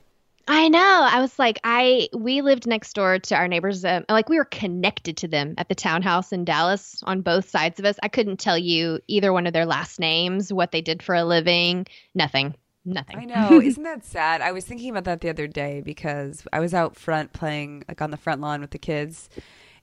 I 0.49 0.69
know. 0.69 0.79
I 1.11 1.19
was 1.19 1.37
like, 1.37 1.59
I 1.63 2.07
we 2.15 2.41
lived 2.41 2.67
next 2.67 2.93
door 2.93 3.19
to 3.19 3.35
our 3.35 3.47
neighbors. 3.47 3.83
Um, 3.83 4.05
like 4.07 4.29
we 4.29 4.37
were 4.37 4.45
connected 4.45 5.17
to 5.17 5.27
them 5.27 5.55
at 5.57 5.67
the 5.67 5.75
townhouse 5.75 6.31
in 6.31 6.45
Dallas 6.45 7.01
on 7.03 7.21
both 7.21 7.49
sides 7.49 7.79
of 7.79 7.85
us. 7.85 7.97
I 8.01 8.07
couldn't 8.07 8.39
tell 8.39 8.57
you 8.57 8.99
either 9.07 9.33
one 9.33 9.45
of 9.45 9.53
their 9.53 9.65
last 9.65 9.99
names, 9.99 10.53
what 10.53 10.71
they 10.71 10.81
did 10.81 11.03
for 11.03 11.15
a 11.15 11.25
living, 11.25 11.85
nothing. 12.15 12.55
Nothing. 12.85 13.17
I 13.17 13.25
know. 13.25 13.61
Isn't 13.61 13.83
that 13.83 14.05
sad? 14.05 14.39
I 14.39 14.53
was 14.53 14.63
thinking 14.63 14.89
about 14.89 15.03
that 15.03 15.19
the 15.19 15.29
other 15.29 15.47
day 15.47 15.81
because 15.81 16.47
I 16.53 16.61
was 16.61 16.73
out 16.73 16.95
front 16.95 17.33
playing 17.33 17.83
like 17.89 18.01
on 18.01 18.11
the 18.11 18.17
front 18.17 18.39
lawn 18.39 18.61
with 18.61 18.71
the 18.71 18.77
kids 18.77 19.29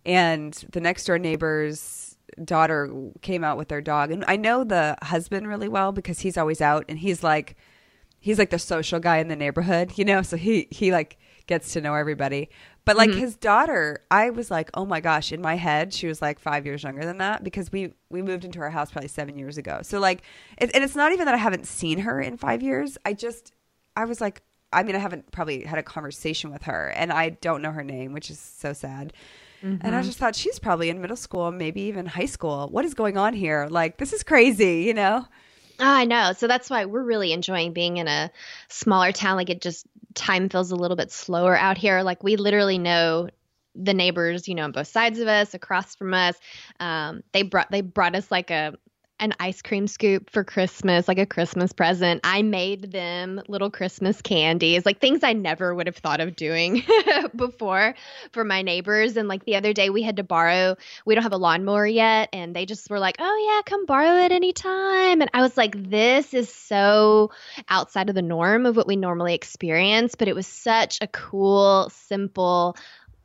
and 0.06 0.54
the 0.72 0.80
next 0.80 1.04
door 1.04 1.18
neighbors 1.18 2.16
daughter 2.42 2.90
came 3.20 3.44
out 3.44 3.58
with 3.58 3.68
their 3.68 3.82
dog 3.82 4.10
and 4.10 4.24
I 4.26 4.36
know 4.36 4.64
the 4.64 4.96
husband 5.02 5.46
really 5.46 5.68
well 5.68 5.92
because 5.92 6.20
he's 6.20 6.38
always 6.38 6.60
out 6.60 6.86
and 6.88 6.98
he's 6.98 7.22
like 7.22 7.56
he's 8.24 8.38
like 8.38 8.48
the 8.48 8.58
social 8.58 9.00
guy 9.00 9.18
in 9.18 9.28
the 9.28 9.36
neighborhood, 9.36 9.92
you 9.98 10.04
know, 10.04 10.22
so 10.22 10.38
he 10.38 10.66
he 10.70 10.90
like 10.90 11.18
gets 11.46 11.74
to 11.74 11.80
know 11.82 11.94
everybody. 11.94 12.48
But 12.86 12.96
like 12.96 13.10
mm-hmm. 13.10 13.18
his 13.18 13.36
daughter, 13.36 14.02
I 14.10 14.30
was 14.30 14.50
like, 14.50 14.70
"Oh 14.72 14.86
my 14.86 15.00
gosh!" 15.00 15.30
In 15.30 15.42
my 15.42 15.56
head, 15.56 15.92
she 15.92 16.06
was 16.06 16.22
like 16.22 16.38
five 16.38 16.64
years 16.64 16.82
younger 16.82 17.04
than 17.04 17.18
that 17.18 17.44
because 17.44 17.70
we 17.70 17.92
we 18.08 18.22
moved 18.22 18.46
into 18.46 18.60
our 18.60 18.70
house 18.70 18.90
probably 18.90 19.08
seven 19.08 19.38
years 19.38 19.58
ago. 19.58 19.80
So 19.82 20.00
like, 20.00 20.22
it, 20.56 20.70
and 20.74 20.82
it's 20.82 20.96
not 20.96 21.12
even 21.12 21.26
that 21.26 21.34
I 21.34 21.38
haven't 21.38 21.66
seen 21.66 21.98
her 21.98 22.18
in 22.18 22.38
five 22.38 22.62
years. 22.62 22.96
I 23.04 23.12
just, 23.12 23.52
I 23.94 24.06
was 24.06 24.22
like, 24.22 24.40
I 24.72 24.84
mean, 24.84 24.96
I 24.96 25.00
haven't 25.00 25.30
probably 25.30 25.62
had 25.62 25.78
a 25.78 25.82
conversation 25.82 26.50
with 26.50 26.62
her, 26.62 26.92
and 26.96 27.12
I 27.12 27.28
don't 27.28 27.60
know 27.60 27.72
her 27.72 27.84
name, 27.84 28.14
which 28.14 28.30
is 28.30 28.38
so 28.38 28.72
sad. 28.72 29.12
Mm-hmm. 29.62 29.86
And 29.86 29.94
I 29.94 29.98
mm-hmm. 29.98 30.06
just 30.06 30.18
thought 30.18 30.34
she's 30.34 30.58
probably 30.58 30.88
in 30.88 31.02
middle 31.02 31.16
school, 31.16 31.52
maybe 31.52 31.82
even 31.82 32.06
high 32.06 32.26
school. 32.26 32.68
What 32.70 32.86
is 32.86 32.94
going 32.94 33.18
on 33.18 33.34
here? 33.34 33.68
Like, 33.70 33.98
this 33.98 34.14
is 34.14 34.22
crazy, 34.22 34.82
you 34.82 34.94
know? 34.94 35.26
I 35.78 36.04
know. 36.04 36.32
So 36.36 36.46
that's 36.46 36.70
why 36.70 36.84
we're 36.84 37.02
really 37.02 37.32
enjoying 37.32 37.72
being 37.72 37.96
in 37.96 38.08
a 38.08 38.30
smaller 38.68 39.12
town. 39.12 39.36
Like 39.36 39.50
it 39.50 39.60
just 39.60 39.86
time 40.14 40.48
feels 40.48 40.70
a 40.70 40.76
little 40.76 40.96
bit 40.96 41.10
slower 41.10 41.56
out 41.56 41.78
here. 41.78 42.02
Like 42.02 42.22
we 42.22 42.36
literally 42.36 42.78
know 42.78 43.28
the 43.74 43.94
neighbors, 43.94 44.46
you 44.46 44.54
know, 44.54 44.64
on 44.64 44.72
both 44.72 44.86
sides 44.86 45.18
of 45.18 45.26
us, 45.26 45.54
across 45.54 45.96
from 45.96 46.14
us. 46.14 46.36
Um, 46.78 47.22
they 47.32 47.42
brought 47.42 47.70
they 47.70 47.80
brought 47.80 48.14
us 48.14 48.30
like 48.30 48.50
a 48.50 48.74
an 49.20 49.32
ice 49.38 49.62
cream 49.62 49.86
scoop 49.86 50.28
for 50.30 50.42
Christmas, 50.42 51.06
like 51.06 51.18
a 51.18 51.26
Christmas 51.26 51.72
present. 51.72 52.20
I 52.24 52.42
made 52.42 52.90
them 52.90 53.40
little 53.48 53.70
Christmas 53.70 54.20
candies, 54.20 54.84
like 54.84 55.00
things 55.00 55.22
I 55.22 55.32
never 55.32 55.74
would 55.74 55.86
have 55.86 55.96
thought 55.96 56.20
of 56.20 56.34
doing 56.34 56.82
before 57.36 57.94
for 58.32 58.44
my 58.44 58.62
neighbors. 58.62 59.16
And 59.16 59.28
like 59.28 59.44
the 59.44 59.56
other 59.56 59.72
day, 59.72 59.88
we 59.88 60.02
had 60.02 60.16
to 60.16 60.24
borrow, 60.24 60.76
we 61.06 61.14
don't 61.14 61.22
have 61.22 61.32
a 61.32 61.38
lawnmower 61.38 61.86
yet. 61.86 62.28
And 62.32 62.56
they 62.56 62.66
just 62.66 62.90
were 62.90 62.98
like, 62.98 63.16
oh, 63.20 63.54
yeah, 63.54 63.62
come 63.70 63.86
borrow 63.86 64.16
it 64.24 64.32
anytime. 64.32 65.20
And 65.20 65.30
I 65.32 65.42
was 65.42 65.56
like, 65.56 65.90
this 65.90 66.34
is 66.34 66.52
so 66.52 67.30
outside 67.68 68.08
of 68.08 68.14
the 68.16 68.22
norm 68.22 68.66
of 68.66 68.76
what 68.76 68.88
we 68.88 68.96
normally 68.96 69.34
experience. 69.34 70.16
But 70.16 70.28
it 70.28 70.34
was 70.34 70.46
such 70.46 70.98
a 71.00 71.06
cool, 71.06 71.88
simple, 71.90 72.76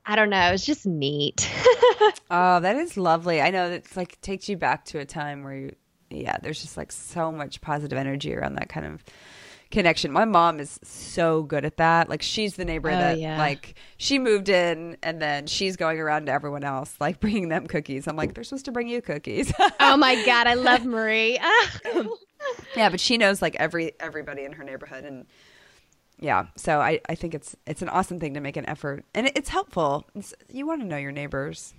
I 0.05 0.15
don't 0.15 0.29
know. 0.29 0.51
It's 0.51 0.65
just 0.65 0.85
neat. 0.85 1.49
oh, 2.31 2.59
that 2.59 2.75
is 2.75 2.97
lovely. 2.97 3.41
I 3.41 3.51
know 3.51 3.69
it's 3.69 3.95
like 3.95 4.19
takes 4.21 4.49
you 4.49 4.57
back 4.57 4.85
to 4.85 4.99
a 4.99 5.05
time 5.05 5.43
where 5.43 5.53
you, 5.53 5.75
yeah, 6.09 6.37
there's 6.41 6.61
just 6.61 6.77
like 6.77 6.91
so 6.91 7.31
much 7.31 7.61
positive 7.61 7.97
energy 7.97 8.33
around 8.35 8.55
that 8.55 8.69
kind 8.69 8.85
of 8.85 9.03
connection. 9.71 10.11
My 10.11 10.25
mom 10.25 10.59
is 10.59 10.79
so 10.83 11.43
good 11.43 11.65
at 11.65 11.77
that. 11.77 12.09
Like 12.09 12.21
she's 12.21 12.55
the 12.55 12.65
neighbor 12.65 12.89
oh, 12.89 12.95
that 12.95 13.19
yeah. 13.19 13.37
like 13.37 13.75
she 13.97 14.17
moved 14.17 14.49
in 14.49 14.97
and 15.03 15.21
then 15.21 15.47
she's 15.47 15.75
going 15.75 15.99
around 15.99 16.25
to 16.25 16.31
everyone 16.31 16.63
else 16.63 16.95
like 16.99 17.19
bringing 17.21 17.49
them 17.49 17.67
cookies. 17.67 18.07
I'm 18.07 18.15
like 18.15 18.33
they're 18.33 18.43
supposed 18.43 18.65
to 18.65 18.71
bring 18.71 18.87
you 18.87 19.01
cookies. 19.01 19.53
oh 19.79 19.97
my 19.97 20.23
god, 20.25 20.47
I 20.47 20.55
love 20.55 20.85
Marie. 20.85 21.39
yeah, 22.75 22.89
but 22.89 22.99
she 22.99 23.17
knows 23.17 23.41
like 23.41 23.55
every 23.55 23.93
everybody 23.99 24.43
in 24.43 24.53
her 24.53 24.63
neighborhood 24.63 25.05
and 25.05 25.25
yeah, 26.19 26.47
so 26.57 26.81
I, 26.81 26.99
I 27.07 27.15
think 27.15 27.33
it's 27.33 27.55
it's 27.65 27.81
an 27.81 27.89
awesome 27.89 28.19
thing 28.19 28.33
to 28.33 28.41
make 28.41 28.57
an 28.57 28.67
effort, 28.67 29.05
and 29.13 29.27
it, 29.27 29.37
it's 29.37 29.49
helpful. 29.49 30.05
It's, 30.15 30.33
you 30.49 30.67
want 30.67 30.81
to 30.81 30.87
know 30.87 30.97
your 30.97 31.13
neighbors. 31.13 31.73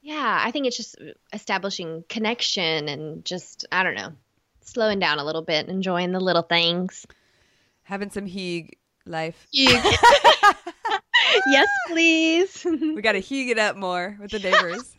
Yeah, 0.00 0.40
I 0.42 0.52
think 0.52 0.66
it's 0.66 0.76
just 0.76 0.96
establishing 1.32 2.04
connection 2.08 2.88
and 2.88 3.24
just 3.24 3.66
I 3.72 3.82
don't 3.82 3.96
know, 3.96 4.12
slowing 4.60 5.00
down 5.00 5.18
a 5.18 5.24
little 5.24 5.42
bit, 5.42 5.68
enjoying 5.68 6.12
the 6.12 6.20
little 6.20 6.42
things. 6.42 7.04
Having 7.82 8.10
some 8.10 8.26
hygge 8.26 8.70
life. 9.06 9.48
heeg. 9.52 9.82
yes, 11.48 11.68
please. 11.88 12.64
we 12.64 13.02
got 13.02 13.12
to 13.12 13.20
hug 13.20 13.48
it 13.48 13.58
up 13.58 13.76
more 13.76 14.16
with 14.20 14.30
the 14.30 14.38
neighbors. 14.38 14.96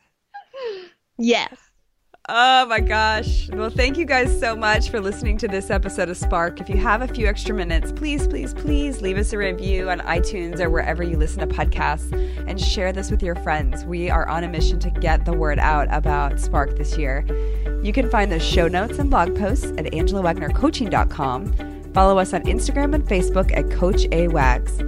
yes. 1.17 1.57
Oh 2.33 2.65
my 2.67 2.79
gosh. 2.79 3.49
Well, 3.49 3.69
thank 3.69 3.97
you 3.97 4.05
guys 4.05 4.39
so 4.39 4.55
much 4.55 4.89
for 4.89 5.01
listening 5.01 5.37
to 5.39 5.49
this 5.49 5.69
episode 5.69 6.07
of 6.07 6.15
Spark. 6.15 6.61
If 6.61 6.69
you 6.69 6.77
have 6.77 7.01
a 7.01 7.07
few 7.09 7.27
extra 7.27 7.53
minutes, 7.53 7.91
please, 7.91 8.25
please, 8.25 8.53
please 8.53 9.01
leave 9.01 9.17
us 9.17 9.33
a 9.33 9.37
review 9.37 9.89
on 9.89 9.99
iTunes 9.99 10.61
or 10.61 10.69
wherever 10.69 11.03
you 11.03 11.17
listen 11.17 11.45
to 11.45 11.53
podcasts 11.53 12.09
and 12.47 12.57
share 12.57 12.93
this 12.93 13.11
with 13.11 13.21
your 13.21 13.35
friends. 13.35 13.83
We 13.83 14.09
are 14.09 14.29
on 14.29 14.45
a 14.45 14.47
mission 14.47 14.79
to 14.79 14.89
get 14.89 15.25
the 15.25 15.33
word 15.33 15.59
out 15.59 15.89
about 15.91 16.39
Spark 16.39 16.77
this 16.77 16.97
year. 16.97 17.25
You 17.83 17.91
can 17.91 18.09
find 18.09 18.31
the 18.31 18.39
show 18.39 18.69
notes 18.69 18.97
and 18.97 19.09
blog 19.09 19.37
posts 19.37 19.65
at 19.65 19.87
angelawagnercoaching.com. 19.87 21.93
Follow 21.93 22.17
us 22.17 22.33
on 22.33 22.43
Instagram 22.43 22.95
and 22.95 23.05
Facebook 23.05 23.51
at 23.53 23.69
Coach 23.71 24.05
A 24.13 24.29
Wags. 24.29 24.79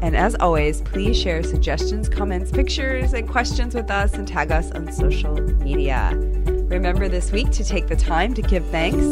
And 0.00 0.16
as 0.16 0.34
always, 0.40 0.82
please 0.82 1.16
share 1.16 1.44
suggestions, 1.44 2.08
comments, 2.08 2.50
pictures, 2.50 3.12
and 3.12 3.28
questions 3.28 3.76
with 3.76 3.88
us 3.88 4.14
and 4.14 4.26
tag 4.26 4.50
us 4.50 4.72
on 4.72 4.90
social 4.90 5.40
media. 5.40 6.37
Remember 6.68 7.08
this 7.08 7.32
week 7.32 7.50
to 7.52 7.64
take 7.64 7.86
the 7.88 7.96
time 7.96 8.34
to 8.34 8.42
give 8.42 8.64
thanks, 8.66 9.02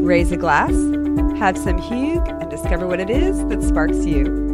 raise 0.00 0.32
a 0.32 0.36
glass, 0.38 0.70
have 1.38 1.58
some 1.58 1.78
hygge, 1.78 2.40
and 2.40 2.50
discover 2.50 2.86
what 2.86 3.00
it 3.00 3.10
is 3.10 3.46
that 3.48 3.62
sparks 3.62 4.06
you. 4.06 4.45